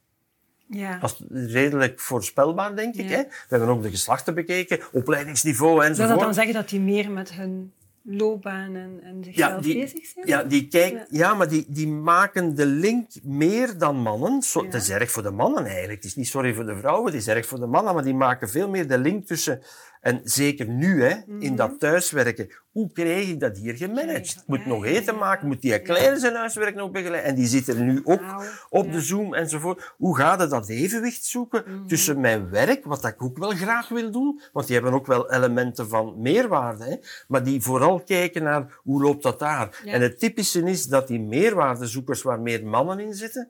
Ja. 0.69 0.97
Dat 0.99 1.21
is 1.29 1.51
redelijk 1.53 1.99
voorspelbaar, 1.99 2.75
denk 2.75 2.95
ik. 2.95 3.09
Ja. 3.09 3.15
Hè? 3.15 3.21
We 3.23 3.29
hebben 3.47 3.69
ook 3.69 3.81
de 3.83 3.89
geslachten 3.89 4.33
bekeken, 4.35 4.79
opleidingsniveau 4.91 5.75
Zou 5.75 5.85
enzovoort. 5.89 6.13
dat 6.15 6.19
dan 6.25 6.33
zeggen 6.33 6.53
dat 6.53 6.69
die 6.69 6.79
meer 6.79 7.11
met 7.11 7.33
hun 7.33 7.71
loopbaan 8.07 8.75
en, 8.75 9.23
zichzelf 9.23 9.51
Ja, 9.55 9.61
die, 9.61 9.79
bezig 9.79 10.05
zijn? 10.05 10.27
ja, 10.27 10.43
die 10.43 10.67
kijk, 10.67 10.93
Ja. 10.93 11.05
ja. 11.09 11.33
maar 11.33 11.49
die, 11.49 11.65
die 11.67 11.87
maken 11.87 12.55
de 12.55 12.65
link 12.65 13.07
meer 13.23 13.77
dan 13.77 13.95
mannen. 13.95 14.41
Zo, 14.41 14.59
Ja. 14.59 14.65
Het 14.65 14.81
is 14.81 14.89
erg 14.89 15.11
voor 15.11 15.23
de 15.23 15.31
mannen 15.31 15.65
eigenlijk. 15.65 15.95
Het 15.95 16.05
is 16.05 16.15
niet 16.15 16.27
sorry 16.27 16.53
voor 16.53 16.65
de 16.65 16.75
vrouwen, 16.77 17.05
het 17.11 17.21
is 17.21 17.27
erg 17.27 17.45
voor 17.45 17.59
de 17.59 17.65
mannen. 17.65 17.93
Maar 17.93 18.03
die 18.03 18.13
maken 18.13 18.49
veel 18.49 18.69
meer 18.69 18.87
de 18.87 18.97
link 18.97 19.25
tussen... 19.25 19.61
En 20.05 20.21
zeker 20.23 20.67
nu, 20.67 21.03
hè, 21.03 21.15
Mhm. 21.27 21.41
in 21.41 21.55
dat 21.55 21.79
thuiswerken. 21.79 22.49
Hoe 22.71 22.91
krijg 22.91 23.29
ik 23.29 23.39
dat 23.39 23.57
hier 23.57 23.75
gemanaged? 23.75 24.43
Moet 24.47 24.59
ja, 24.59 24.67
nog 24.67 24.85
eten 24.85 25.13
ja. 25.13 25.19
maken, 25.19 25.47
moet 25.47 25.61
die 25.61 25.81
kleine 25.81 26.19
zijn 26.19 26.35
huiswerk 26.35 26.75
nog 26.75 26.91
begeleiden. 26.91 27.29
En 27.29 27.35
die 27.35 27.47
zitten 27.47 27.85
nu 27.85 28.01
ook 28.03 28.21
Nou, 28.21 28.43
op 28.69 28.85
ja. 28.85 28.91
de 28.91 29.01
Zoom 29.01 29.33
enzovoort. 29.33 29.93
Hoe 29.97 30.17
gaat 30.17 30.39
het 30.39 30.49
dat 30.49 30.69
evenwicht 30.69 31.23
zoeken 31.25 31.63
Mhm. 31.67 31.87
tussen 31.87 32.19
mijn 32.19 32.49
werk, 32.49 32.85
wat 32.85 33.05
ik 33.05 33.23
ook 33.23 33.37
wel 33.37 33.49
graag 33.49 33.87
wil 33.89 34.11
doen, 34.11 34.41
want 34.53 34.65
die 34.67 34.75
hebben 34.75 34.93
ook 34.93 35.05
wel 35.07 35.31
elementen 35.31 35.89
van 35.89 36.21
meerwaarde, 36.21 36.83
hè, 36.83 36.95
maar 37.27 37.43
die 37.43 37.61
vooral 37.61 37.99
kijken 38.03 38.43
naar 38.43 38.79
hoe 38.83 39.01
loopt 39.01 39.23
dat 39.23 39.39
daar. 39.39 39.81
En 39.85 40.01
het 40.01 40.19
typische 40.19 40.61
is 40.63 40.85
dat 40.85 41.07
die 41.07 41.19
meerwaardezoekers 41.19 42.21
waar 42.21 42.39
meer 42.39 42.65
mannen 42.65 42.99
in 42.99 43.13
zitten, 43.13 43.49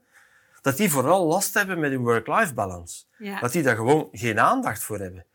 dat 0.61 0.77
die 0.77 0.89
vooral 0.91 1.25
last 1.25 1.53
hebben 1.53 1.79
met 1.79 1.91
hun 1.91 2.01
work-life 2.03 2.53
balance. 2.53 3.03
Ja. 3.17 3.39
Dat 3.39 3.51
die 3.51 3.63
daar 3.63 3.75
gewoon 3.75 4.07
geen 4.11 4.39
aandacht 4.39 4.83
voor 4.83 4.99
hebben. 4.99 5.25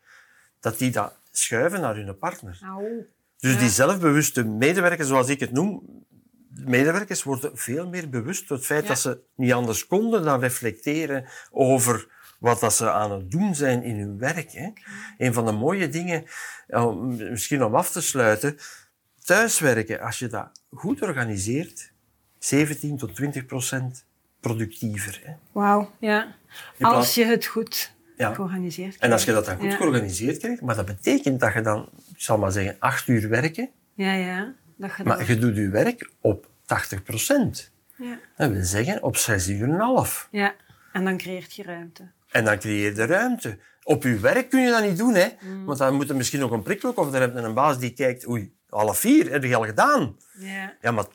Dat 0.61 0.77
die 0.77 0.91
dat 0.91 1.13
schuiven 1.31 1.81
naar 1.81 1.95
hun 1.95 2.17
partner. 2.17 2.59
Au. 2.63 3.07
Dus 3.37 3.53
Ja. 3.53 3.59
die 3.59 3.69
zelfbewuste 3.69 4.43
medewerkers, 4.43 5.07
zoals 5.07 5.27
ik 5.29 5.39
het 5.39 5.51
noem, 5.51 5.83
de 6.49 6.63
medewerkers 6.65 7.23
worden 7.23 7.57
veel 7.57 7.87
meer 7.87 8.09
bewust 8.09 8.47
door 8.47 8.57
het 8.57 8.65
feit 8.65 8.81
Ja. 8.81 8.87
dat 8.87 8.99
ze 8.99 9.19
niet 9.35 9.53
anders 9.53 9.87
konden 9.87 10.23
dan 10.23 10.39
reflecteren 10.39 11.25
over 11.51 12.07
wat 12.39 12.59
dat 12.59 12.73
ze 12.73 12.91
aan 12.91 13.11
het 13.11 13.31
doen 13.31 13.55
zijn 13.55 13.83
in 13.83 13.99
hun 13.99 14.17
werk. 14.17 14.51
Hè. 14.51 14.69
Een 15.17 15.33
van 15.33 15.45
de 15.45 15.51
mooie 15.51 15.89
dingen, 15.89 16.23
misschien 17.31 17.63
om 17.63 17.75
af 17.75 17.91
te 17.91 18.01
sluiten, 18.01 18.57
thuiswerken, 19.23 19.99
als 20.01 20.19
je 20.19 20.27
dat 20.27 20.51
goed 20.71 21.01
organiseert, 21.01 21.91
17 22.39 22.97
tot 22.97 23.15
20 23.15 23.45
procent 23.45 24.05
productiever. 24.39 25.21
Hè. 25.23 25.33
Wauw, 25.51 25.91
ja. 25.99 26.35
Als 26.79 27.15
je 27.15 27.25
het 27.25 27.45
goed 27.45 27.93
Ja. 28.21 28.33
georganiseerd 28.33 28.97
En 28.97 29.11
als 29.11 29.23
je 29.23 29.31
dat 29.31 29.45
dan 29.45 29.55
goed 29.57 29.71
Ja. 29.71 29.75
georganiseerd 29.75 30.37
krijgt, 30.37 30.61
maar 30.61 30.75
dat 30.75 30.85
betekent 30.85 31.39
dat 31.39 31.53
je 31.53 31.61
dan, 31.61 31.89
ik 32.15 32.21
zal 32.21 32.37
maar 32.37 32.51
zeggen, 32.51 32.75
acht 32.79 33.07
uur 33.07 33.29
werken, 33.29 33.69
Ja, 33.93 34.13
ja. 34.13 34.53
Dat 34.77 34.91
je 34.97 35.03
Maar 35.03 35.17
dat- 35.17 35.27
je 35.27 35.37
doet 35.37 35.55
je 35.55 35.69
werk 35.69 36.09
op 36.21 36.49
80 36.65 37.03
procent. 37.03 37.71
ja. 37.95 38.19
Dat 38.37 38.51
wil 38.51 38.63
zeggen 38.63 39.03
op 39.03 39.17
6 39.17 39.47
uur 39.49 39.63
en 39.63 39.69
een 39.69 39.79
half. 39.79 40.27
ja. 40.31 40.53
En 40.93 41.03
dan 41.03 41.17
creëert 41.17 41.53
je 41.55 41.63
ruimte. 41.63 42.11
En 42.31 42.45
dan 42.45 42.57
creëer 42.59 42.95
je 42.95 43.05
ruimte. 43.05 43.57
Op 43.83 44.03
je 44.03 44.19
werk 44.19 44.49
kun 44.49 44.61
je 44.61 44.69
dat 44.71 44.83
niet 44.83 44.97
doen, 44.97 45.13
hè. 45.13 45.27
Want 45.65 45.77
dan 45.77 45.93
moet 45.95 46.09
er 46.09 46.15
misschien 46.15 46.39
nog 46.39 46.51
een 46.51 46.61
prikkel 46.63 46.91
of 46.91 47.11
dan 47.11 47.21
heb 47.21 47.33
je 47.33 47.39
een 47.39 47.53
baas 47.53 47.79
die 47.79 47.93
kijkt, 47.93 48.27
oei, 48.27 48.53
half 48.69 48.99
vier, 48.99 49.31
heb 49.31 49.43
je 49.43 49.55
al 49.55 49.65
gedaan? 49.65 50.15
Ja. 50.39 50.73
Ja, 50.81 50.91
maar... 50.91 51.05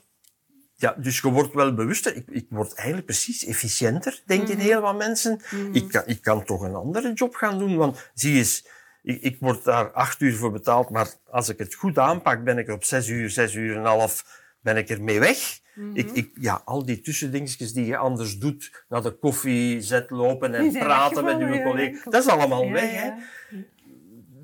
Ja, 0.78 0.94
dus 0.98 1.20
je 1.20 1.28
wordt 1.30 1.54
wel 1.54 1.74
bewuster. 1.74 2.16
Ik, 2.16 2.24
ik 2.28 2.46
word 2.48 2.74
eigenlijk 2.74 3.06
precies 3.06 3.44
efficiënter, 3.44 4.22
denken 4.26 4.58
heel 4.58 4.80
wat 4.80 4.96
mensen. 4.96 5.40
Ik, 5.72 5.88
kan, 5.88 6.02
ik 6.06 6.20
kan 6.22 6.44
toch 6.44 6.60
een 6.62 6.74
andere 6.74 7.12
job 7.12 7.34
gaan 7.34 7.58
doen, 7.58 7.76
want 7.76 8.10
zie 8.14 8.36
eens... 8.36 8.66
Ik, 9.02 9.22
ik 9.22 9.36
word 9.40 9.64
daar 9.64 9.90
acht 9.92 10.20
uur 10.20 10.34
voor 10.36 10.52
betaald, 10.52 10.90
maar 10.90 11.08
als 11.30 11.48
ik 11.48 11.58
het 11.58 11.74
goed 11.74 11.98
aanpak, 11.98 12.44
ben 12.44 12.58
ik 12.58 12.68
er 12.68 12.74
op 12.74 12.84
zes 12.84 13.08
uur, 13.08 13.30
zes 13.30 13.54
uur 13.54 13.72
en 13.72 13.78
een 13.80 13.86
half, 13.86 14.24
ben 14.60 14.76
ik 14.76 14.88
ermee 14.88 15.20
weg. 15.20 15.60
ik, 15.92 16.10
ik, 16.12 16.30
ja, 16.40 16.62
al 16.64 16.84
die 16.84 17.00
tussendingetjes 17.00 17.72
die 17.72 17.86
je 17.86 17.96
anders 17.96 18.38
doet, 18.38 18.84
naar 18.88 19.02
de 19.02 19.10
koffie 19.18 19.80
zet 19.80 20.10
lopen 20.10 20.54
en 20.54 20.72
praten 20.72 21.24
met 21.24 21.38
ja, 21.38 21.62
collega, 21.62 22.10
dat 22.10 22.22
is 22.24 22.28
allemaal 22.30 22.64
Ja, 22.64 22.72
weg. 22.72 22.92
ja. 22.92 23.16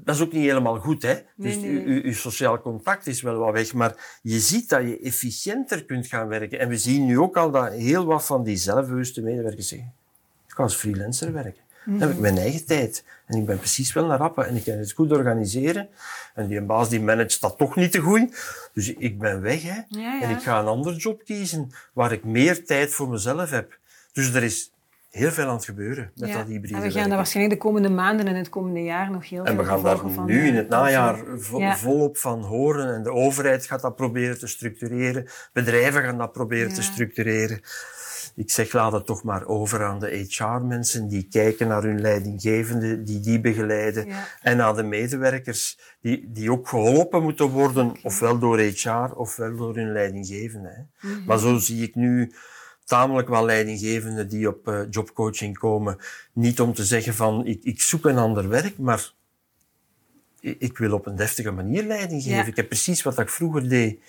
Dat 0.04 0.14
is 0.14 0.20
ook 0.20 0.32
niet 0.32 0.42
helemaal 0.44 0.78
goed, 0.78 1.02
hè? 1.02 1.12
Nee, 1.12 1.24
dus 1.36 1.56
nee, 1.56 1.70
uw- 1.70 1.84
uw- 1.94 2.02
uw 2.02 2.12
sociaal 2.12 2.60
contact 2.60 3.06
is 3.06 3.22
wel 3.22 3.36
wat 3.38 3.52
weg, 3.52 3.72
maar 3.72 4.18
je 4.22 4.40
ziet 4.40 4.68
dat 4.68 4.82
je 4.82 4.98
efficiënter 5.00 5.84
kunt 5.84 6.06
gaan 6.06 6.28
werken. 6.28 6.58
En 6.58 6.68
we 6.68 6.78
zien 6.78 7.06
nu 7.06 7.18
ook 7.18 7.36
al 7.36 7.50
dat 7.50 7.72
heel 7.72 8.04
wat 8.04 8.24
van 8.24 8.42
die 8.44 8.56
zelfbewuste 8.56 9.22
medewerkers 9.22 9.68
zeggen, 9.68 9.92
ik 10.48 10.54
ga 10.54 10.62
als 10.62 10.74
freelancer 10.74 11.32
werken. 11.32 11.60
Dan 11.84 12.00
heb 12.00 12.10
ik 12.10 12.18
mijn 12.18 12.38
eigen 12.38 12.66
tijd. 12.66 13.04
En 13.26 13.38
ik 13.38 13.46
ben 13.46 13.58
precies 13.58 13.92
wel 13.92 14.06
naar 14.06 14.18
rappen 14.18 14.46
en 14.46 14.56
ik 14.56 14.64
kan 14.64 14.74
het 14.74 14.92
goed 14.92 15.12
organiseren. 15.12 15.88
En 16.34 16.46
die 16.46 16.60
baas 16.62 16.88
die 16.88 17.00
managt 17.00 17.40
dat 17.40 17.58
toch 17.58 17.76
niet 17.76 17.92
te 17.92 17.98
goed. 17.98 18.34
Dus 18.72 18.92
ik 18.92 19.18
ben 19.18 19.40
weg, 19.40 19.62
hè. 19.62 19.68
Ja, 19.68 19.84
ja. 19.88 20.22
En 20.22 20.30
ik 20.30 20.42
ga 20.42 20.60
een 20.60 20.66
ander 20.66 20.94
job 20.94 21.24
kiezen 21.24 21.70
waar 21.92 22.12
ik 22.12 22.24
meer 22.24 22.64
tijd 22.64 22.90
voor 22.90 23.08
mezelf 23.08 23.50
heb. 23.50 23.78
Dus 24.12 24.34
er 24.34 24.42
is 24.42 24.71
heel 25.12 25.30
veel 25.30 25.46
aan 25.46 25.54
het 25.54 25.64
gebeuren 25.64 26.10
met 26.14 26.28
Ja. 26.28 26.36
dat 26.36 26.46
hybride 26.46 26.66
En 26.66 26.72
we 26.74 26.80
gaan 26.82 26.92
werken. 26.92 27.08
daar 27.08 27.16
waarschijnlijk 27.16 27.54
de 27.54 27.66
komende 27.66 27.88
maanden 27.90 28.26
en 28.26 28.34
het 28.34 28.48
komende 28.48 28.82
jaar 28.82 29.10
nog 29.10 29.28
heel 29.28 29.38
En 29.44 29.46
veel 29.54 29.56
we 29.56 29.64
gaan 29.68 29.82
daar 29.82 30.24
nu 30.26 30.46
in 30.46 30.50
eh, 30.52 30.56
het 30.56 30.68
najaar 30.68 31.16
zien. 31.16 31.40
vo- 31.42 31.58
Ja. 31.58 31.76
volop 31.76 32.16
van 32.18 32.42
horen. 32.42 32.94
En 32.94 33.02
de 33.02 33.12
overheid 33.12 33.66
gaat 33.66 33.80
dat 33.82 33.96
proberen 33.96 34.38
te 34.38 34.46
structureren. 34.46 35.26
Bedrijven 35.52 36.02
gaan 36.02 36.18
dat 36.18 36.32
proberen 36.32 36.68
Ja. 36.68 36.74
te 36.74 36.82
structureren. 36.82 37.60
Ik 38.36 38.50
zeg, 38.50 38.72
laat 38.72 38.92
het 38.92 39.06
toch 39.06 39.22
maar 39.22 39.46
over 39.46 39.84
aan 39.84 39.98
de 39.98 40.26
HR-mensen 40.28 41.08
die 41.08 41.28
kijken 41.30 41.68
naar 41.68 41.82
hun 41.82 42.00
leidinggevende, 42.00 43.02
die 43.02 43.20
die 43.20 43.40
begeleiden. 43.40 44.06
En 44.42 44.60
aan 44.60 44.76
de 44.76 44.82
medewerkers 44.82 45.78
die, 46.00 46.30
die 46.32 46.50
ook 46.52 46.68
geholpen 46.68 47.22
moeten 47.22 47.46
worden, 47.46 47.92
ofwel 48.02 48.38
door 48.38 48.58
HR, 48.58 49.12
ofwel 49.14 49.56
door 49.56 49.74
hun 49.74 49.92
leidinggevende. 49.92 50.68
Hè. 50.68 51.08
Mhm. 51.08 51.24
Maar 51.26 51.38
zo 51.38 51.56
zie 51.58 51.82
ik 51.82 51.94
nu 51.94 52.32
tamelijk 52.84 53.28
wel 53.28 53.44
leidinggevenden 53.44 54.28
die 54.28 54.48
op 54.48 54.68
eh, 54.68 54.80
jobcoaching 54.90 55.58
komen. 55.58 55.96
Niet 56.32 56.60
om 56.60 56.74
te 56.74 56.84
zeggen 56.84 57.14
van, 57.14 57.46
ik, 57.46 57.64
ik 57.64 57.80
zoek 57.80 58.04
een 58.04 58.18
ander 58.18 58.48
werk, 58.48 58.78
maar 58.78 59.12
ik 60.40 60.56
ik 60.58 60.78
wil 60.78 60.92
op 60.92 61.06
een 61.06 61.16
deftige 61.16 61.50
manier 61.50 61.84
leiding 61.84 62.22
geven. 62.22 62.38
Ja. 62.38 62.44
Ik 62.44 62.56
heb 62.56 62.68
precies 62.68 63.02
wat 63.02 63.18
ik 63.18 63.28
vroeger 63.28 63.68
deed. 63.68 64.00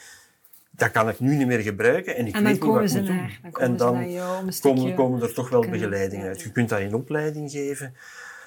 Dat 0.71 0.91
kan 0.91 1.09
ik 1.09 1.19
nu 1.19 1.35
niet 1.35 1.47
meer 1.47 1.59
gebruiken 1.59 2.15
en 2.15 2.27
ik 2.27 2.35
En 2.35 2.43
dan 2.43 2.43
weet 2.43 2.51
niet 2.51 2.61
wat 2.61 2.69
komen 2.69 2.83
ik 2.83 2.89
ze 2.89 2.97
moet 2.97 3.07
doen. 3.07 3.17
dan 3.41 3.51
komen 3.51 3.69
en 3.69 3.77
dan 3.77 3.93
naar 3.93 4.09
jou 4.09 4.51
komen, 4.61 4.95
komen 4.95 5.21
er 5.21 5.33
toch 5.33 5.49
wel 5.49 5.69
begeleidingen 5.69 6.27
uit. 6.27 6.41
Je 6.41 6.51
kunt 6.51 6.69
dat 6.69 6.79
in 6.79 6.93
opleiding 6.93 7.51
geven. 7.51 7.95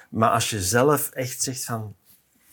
Maar 0.09 0.29
als 0.29 0.49
je 0.49 0.61
zelf 0.61 1.09
echt 1.09 1.41
zegt 1.43 1.65
van... 1.65 1.95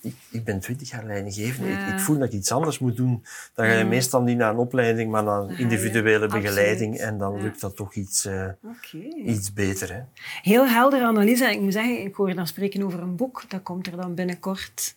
Ik, 0.05 0.15
ik 0.31 0.45
ben 0.45 0.61
twintig 0.61 0.91
jaar 0.91 1.05
leidinggevende. 1.05 1.71
Ja. 1.71 1.87
Ik, 1.87 1.93
ik 1.93 2.01
voel 2.01 2.19
dat 2.19 2.27
ik 2.27 2.33
iets 2.33 2.53
anders 2.53 2.79
moet 2.79 2.97
doen. 2.97 3.25
Dan 3.55 3.67
ga 3.67 3.73
je 3.73 3.85
meestal 3.85 4.23
niet 4.23 4.37
naar 4.37 4.51
een 4.51 4.57
opleiding, 4.57 5.11
maar 5.11 5.25
naar 5.25 5.59
individuele 5.61 6.25
absoluut. 6.25 6.45
begeleiding. 6.45 6.99
En 6.99 7.19
dan 7.19 7.43
lukt 7.43 7.61
dat 7.61 7.77
toch 7.77 7.95
iets, 7.95 8.25
eh, 8.25 8.49
iets 9.25 9.53
beter. 9.53 9.93
Hè? 9.93 10.01
Heel 10.43 10.67
heldere 10.67 11.05
analyse. 11.05 11.45
En 11.45 11.53
ik 11.53 11.61
moet 11.61 11.73
zeggen, 11.73 12.05
ik 12.05 12.15
hoor 12.15 12.29
je 12.29 12.35
dan 12.35 12.47
spreken 12.47 12.83
over 12.83 13.01
een 13.01 13.17
boek. 13.17 13.45
Dat 13.49 13.63
komt 13.63 13.87
er 13.87 13.97
dan 13.97 14.15
binnenkort 14.15 14.95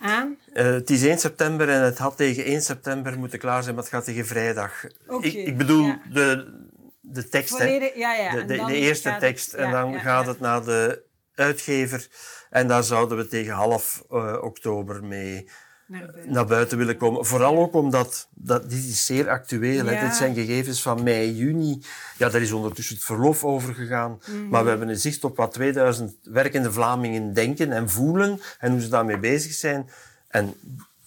aan. 0.00 0.36
Eh, 0.52 0.64
het 0.64 0.90
is 0.90 1.02
1 1.02 1.18
september 1.18 1.68
en 1.68 1.82
het 1.82 1.98
had 1.98 2.16
tegen 2.16 2.44
1 2.44 2.62
september 2.62 3.18
moeten 3.18 3.38
klaar 3.38 3.62
zijn, 3.62 3.74
maar 3.74 3.84
het 3.84 3.92
gaat 3.92 4.04
tegen 4.04 4.26
vrijdag. 4.26 4.84
Ik, 5.20 5.34
ik 5.34 5.56
bedoel 5.56 5.86
ja. 5.86 6.00
de, 6.12 6.52
de 7.00 7.28
tekst. 7.28 7.56
Volledig, 7.56 7.94
ja, 7.96 8.14
ja. 8.14 8.42
de, 8.42 8.74
eerste 8.74 9.08
het- 9.08 9.20
tekst. 9.20 9.52
en 9.52 9.70
dan 9.70 10.00
gaat 10.00 10.26
het 10.26 10.40
naar 10.40 10.64
de 10.64 11.02
uitgever. 11.34 12.08
En 12.54 12.68
daar 12.68 12.84
zouden 12.84 13.16
we 13.16 13.26
tegen 13.26 13.52
half 13.52 14.04
eh, 14.10 14.36
oktober 14.40 15.04
mee 15.04 15.48
Naar 15.86 16.00
buiten. 16.00 16.32
naar 16.32 16.46
buiten 16.46 16.78
willen 16.78 16.96
komen. 16.96 17.26
Vooral 17.26 17.58
ook 17.58 17.74
omdat, 17.74 18.28
dat, 18.34 18.70
dit 18.70 18.84
is 18.84 19.06
zeer 19.06 19.28
actueel. 19.28 19.84
Hè. 19.86 19.92
Ja. 19.92 20.04
Dit 20.06 20.14
zijn 20.16 20.34
gegevens 20.34 20.82
van 20.82 21.02
mei, 21.02 21.32
juni. 21.34 21.82
Ja, 22.18 22.28
daar 22.28 22.40
is 22.40 22.52
ondertussen 22.52 22.94
het 22.94 23.04
verlof 23.04 23.44
over 23.44 23.74
gegaan. 23.74 24.18
Mhm. 24.26 24.48
Maar 24.48 24.62
we 24.62 24.68
hebben 24.68 24.88
een 24.88 24.98
zicht 24.98 25.24
op 25.24 25.36
wat 25.36 25.52
2000 25.52 26.16
werkende 26.22 26.72
Vlamingen 26.72 27.32
denken 27.34 27.72
en 27.72 27.90
voelen 27.90 28.40
en 28.58 28.70
hoe 28.72 28.80
ze 28.80 28.88
daarmee 28.88 29.18
bezig 29.18 29.52
zijn. 29.52 29.90
En 30.28 30.54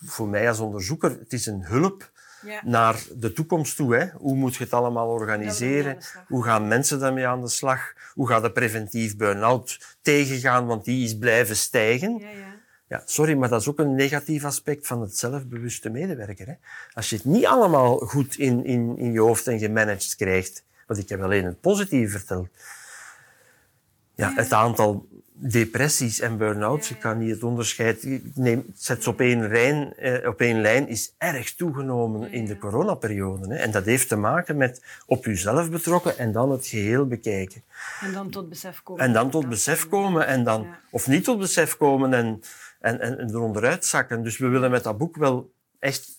voor 0.06 0.28
mij 0.28 0.48
als 0.50 0.60
onderzoeker, 0.60 1.10
het 1.10 1.34
is 1.34 1.46
een 1.46 1.64
hulp 1.64 2.12
Ja. 2.42 2.62
naar 2.66 3.04
de 3.16 3.34
toekomst 3.34 3.76
toe. 3.76 3.96
Hè. 3.96 4.08
Hoe 4.08 4.36
moet 4.36 4.56
je 4.56 4.64
het 4.64 4.74
allemaal 4.74 5.08
organiseren? 5.08 5.98
Hoe 6.28 6.44
gaan 6.44 6.68
mensen 6.68 7.00
daarmee 7.00 7.28
aan 7.28 7.42
de 7.42 7.50
slag? 7.50 7.94
Hoe 8.14 8.28
gaat 8.28 8.42
de 8.42 8.52
preventief 8.52 9.18
burn-out 9.18 9.98
tegengaan? 10.02 10.66
Want 10.66 10.86
die 10.86 11.06
is 11.06 11.18
blijven 11.18 11.56
stijgen. 11.56 12.18
Ja, 12.20 12.30
ja. 12.30 12.56
Ja, 12.90 13.02
sorry, 13.06 13.34
maar 13.34 13.50
dat 13.50 13.62
is 13.62 13.68
ook 13.68 13.80
een 13.80 13.96
negatief 13.96 14.44
aspect 14.46 14.88
van 14.88 15.02
het 15.02 15.18
zelfbewuste 15.18 15.90
medewerker. 15.90 16.48
Hè. 16.48 16.54
Als 16.94 17.10
je 17.10 17.16
het 17.16 17.26
niet 17.26 17.46
allemaal 17.46 17.98
goed 17.98 18.38
in, 18.38 18.66
in, 18.66 18.98
in 18.98 19.12
je 19.12 19.20
hoofd 19.20 19.48
en 19.48 19.60
gemanaged 19.60 20.16
krijgt, 20.16 20.64
want 20.86 21.00
ik 21.00 21.10
heb 21.10 21.22
alleen 21.22 21.46
het 21.46 21.62
positieve 21.62 22.18
verteld, 22.18 22.48
ja, 24.16 24.34
het 24.34 24.54
aantal 24.54 25.08
depressies 25.40 26.20
en 26.20 26.38
burn-outs, 26.38 26.92
ik 26.92 27.00
kan 27.00 27.18
niet 27.18 27.30
het 27.30 27.44
onderscheid 27.44 28.08
neem, 28.34 28.66
zet 28.76 29.04
ze 29.04 29.10
op 29.10 29.20
één, 29.20 29.48
lijn, 29.48 29.94
eh, 29.94 30.28
op 30.28 30.42
één 30.42 30.62
lijn, 30.62 30.88
is 30.88 31.14
erg 31.18 31.56
toegenomen 31.56 32.32
in 32.32 32.46
de 32.46 32.58
coronaperiode. 32.58 33.54
Hè. 33.54 33.56
En 33.56 33.72
dat 33.72 33.86
heeft 33.86 34.08
te 34.08 34.16
maken 34.16 34.58
met 34.58 34.82
op 35.06 35.26
jezelf 35.26 35.70
betrokken 35.70 36.18
en 36.18 36.32
dan 36.32 36.52
het 36.52 36.68
geheel 36.68 37.08
bekijken. 37.08 37.64
En 38.02 38.14
dan 38.14 38.30
tot 38.30 38.50
besef 38.50 38.84
komen. 38.84 39.04
En 39.04 39.14
dan 39.14 39.30
tot 39.30 39.50
besef 39.50 39.88
komen 39.88 40.28
en 40.28 40.44
dan, 40.44 40.68
of 40.92 41.08
niet 41.08 41.24
tot 41.24 41.40
besef 41.40 41.78
komen 41.78 42.14
en, 42.14 42.42
en, 42.80 43.00
en, 43.00 43.20
en 43.20 43.30
eronderuit 43.30 43.86
zakken. 43.86 44.24
Dus 44.24 44.38
we 44.38 44.48
willen 44.48 44.72
met 44.72 44.84
dat 44.84 44.98
boek 44.98 45.16
wel 45.16 45.52
echt 45.80 46.17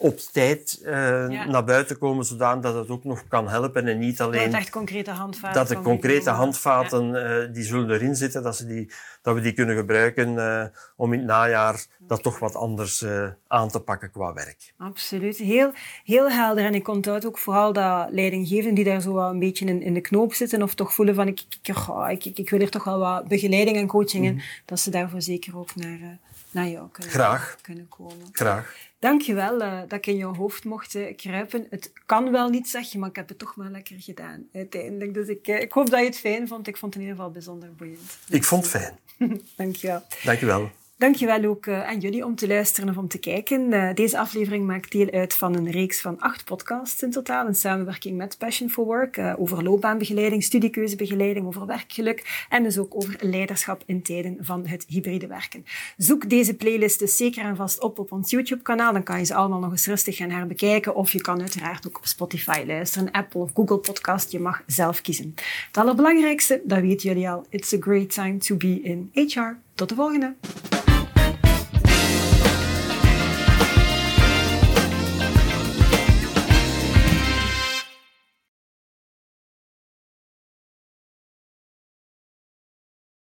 op 0.00 0.18
tijd 0.18 0.80
uh, 0.82 0.90
ja. 1.28 1.46
naar 1.46 1.64
buiten 1.64 1.98
komen, 1.98 2.24
zodat 2.24 2.74
het 2.74 2.88
ook 2.88 3.04
nog 3.04 3.28
kan 3.28 3.48
helpen 3.48 3.88
en 3.88 3.98
niet 3.98 4.20
alleen... 4.20 4.38
Dat 4.38 4.52
het 4.52 4.54
echt 4.54 4.70
concrete 4.70 5.10
handvaten... 5.10 5.58
Dat 5.58 5.68
de 5.68 5.82
concrete 5.82 6.30
handvaten, 6.30 7.06
ja. 7.06 7.40
uh, 7.40 7.52
die 7.52 7.64
zullen 7.64 7.90
erin 7.90 8.14
zitten, 8.14 8.42
dat, 8.42 8.56
ze 8.56 8.66
die, 8.66 8.92
dat 9.22 9.34
we 9.34 9.40
die 9.40 9.52
kunnen 9.52 9.76
gebruiken 9.76 10.34
uh, 10.34 10.64
om 10.96 11.12
in 11.12 11.18
het 11.18 11.28
najaar 11.28 11.86
dat 11.98 12.22
toch 12.22 12.38
wat 12.38 12.54
anders 12.54 13.04
aan 13.46 13.68
te 13.68 13.80
pakken 13.80 14.10
qua 14.10 14.32
werk. 14.32 14.72
Absoluut. 14.78 15.36
Heel, 15.36 15.72
heel 16.04 16.30
helder. 16.30 16.64
En 16.64 16.74
ik 16.74 16.88
onthoud 16.88 17.26
ook 17.26 17.38
vooral 17.38 17.72
dat 17.72 18.10
leidinggevenden 18.10 18.74
die 18.74 18.84
daar 18.84 19.00
zo 19.00 19.18
een 19.18 19.38
beetje 19.38 19.66
in, 19.66 19.82
in 19.82 19.94
de 19.94 20.00
knoop 20.00 20.34
zitten 20.34 20.62
of 20.62 20.74
toch 20.74 20.94
voelen 20.94 21.14
van 21.14 21.26
ik, 21.28 21.40
ik, 21.62 21.76
ik, 22.08 22.24
ik, 22.24 22.38
ik 22.38 22.50
wil 22.50 22.60
er 22.60 22.70
toch 22.70 22.84
wel 22.84 22.98
wat 22.98 23.28
begeleiding 23.28 23.76
en 23.76 23.86
coaching 23.86 24.24
in, 24.24 24.32
mm. 24.32 24.42
dat 24.64 24.80
ze 24.80 24.90
daarvoor 24.90 25.22
zeker 25.22 25.58
ook 25.58 25.74
naar, 25.74 26.18
naar 26.50 26.68
jou 26.68 26.88
kunnen, 26.92 27.12
Graag. 27.12 27.56
kunnen 27.62 27.88
komen. 27.88 28.28
Graag. 28.32 28.88
Dankjewel 29.00 29.60
uh, 29.62 29.80
dat 29.80 29.92
ik 29.92 30.06
in 30.06 30.16
jouw 30.16 30.34
hoofd 30.34 30.64
mocht 30.64 30.94
uh, 30.94 31.16
kruipen. 31.16 31.66
Het 31.70 31.92
kan 32.06 32.30
wel 32.30 32.48
niet, 32.48 32.68
zeg 32.68 32.92
je, 32.92 32.98
maar 32.98 33.08
ik 33.08 33.16
heb 33.16 33.28
het 33.28 33.38
toch 33.38 33.56
maar 33.56 33.70
lekker 33.70 33.96
gedaan 33.98 34.48
uiteindelijk. 34.52 35.14
Dus 35.14 35.28
ik, 35.28 35.48
uh, 35.48 35.60
ik 35.60 35.72
hoop 35.72 35.90
dat 35.90 36.00
je 36.00 36.06
het 36.06 36.18
fijn 36.18 36.48
vond. 36.48 36.66
Ik 36.66 36.76
vond 36.76 36.94
het 36.94 37.02
in 37.02 37.08
ieder 37.08 37.16
geval 37.16 37.32
bijzonder 37.32 37.74
boeiend. 37.74 38.18
Ik 38.28 38.44
vond 38.44 38.62
het 38.62 38.70
fijn. 38.70 38.98
Dankjewel. 39.56 40.02
Dankjewel. 40.24 40.70
Dankjewel 41.00 41.44
ook 41.44 41.66
uh, 41.66 41.86
aan 41.88 41.98
jullie 41.98 42.24
om 42.24 42.34
te 42.34 42.46
luisteren 42.46 42.88
of 42.90 42.96
om 42.96 43.08
te 43.08 43.18
kijken. 43.18 43.72
Uh, 43.72 43.94
deze 43.94 44.18
aflevering 44.18 44.66
maakt 44.66 44.92
deel 44.92 45.10
uit 45.10 45.34
van 45.34 45.56
een 45.56 45.70
reeks 45.70 46.00
van 46.00 46.18
acht 46.18 46.44
podcasts 46.44 47.02
in 47.02 47.10
totaal. 47.10 47.46
In 47.46 47.54
samenwerking 47.54 48.16
met 48.16 48.38
Passion 48.38 48.70
for 48.70 48.84
Work. 48.84 49.16
Uh, 49.16 49.34
over 49.38 49.62
loopbaanbegeleiding, 49.62 50.44
studiekeuzebegeleiding, 50.44 51.46
over 51.46 51.66
werkgeluk. 51.66 52.46
En 52.48 52.62
dus 52.62 52.78
ook 52.78 52.94
over 52.94 53.16
leiderschap 53.20 53.82
in 53.86 54.02
tijden 54.02 54.36
van 54.40 54.66
het 54.66 54.84
hybride 54.88 55.26
werken. 55.26 55.64
Zoek 55.96 56.28
deze 56.30 56.54
playlist 56.54 56.98
dus 56.98 57.16
zeker 57.16 57.44
en 57.44 57.56
vast 57.56 57.82
op 57.82 57.98
op 57.98 58.12
ons 58.12 58.30
YouTube 58.30 58.62
kanaal. 58.62 58.92
Dan 58.92 59.02
kan 59.02 59.18
je 59.18 59.24
ze 59.24 59.34
allemaal 59.34 59.60
nog 59.60 59.70
eens 59.70 59.86
rustig 59.86 60.16
gaan 60.16 60.30
herbekijken. 60.30 60.94
Of 60.94 61.12
je 61.12 61.20
kan 61.20 61.40
uiteraard 61.40 61.86
ook 61.86 61.96
op 61.96 62.06
Spotify 62.06 62.62
luisteren, 62.66 63.10
Apple 63.10 63.40
of 63.40 63.50
Google 63.54 63.78
Podcast. 63.78 64.32
Je 64.32 64.40
mag 64.40 64.62
zelf 64.66 65.00
kiezen. 65.00 65.34
Het 65.66 65.76
allerbelangrijkste, 65.76 66.60
dat 66.64 66.80
weten 66.80 67.08
jullie 67.08 67.28
al. 67.28 67.46
It's 67.48 67.72
a 67.72 67.78
great 67.80 68.14
time 68.14 68.38
to 68.38 68.56
be 68.56 68.80
in 68.82 69.10
HR. 69.12 69.56
Tot 69.74 69.88
de 69.88 69.94
volgende! 69.94 70.34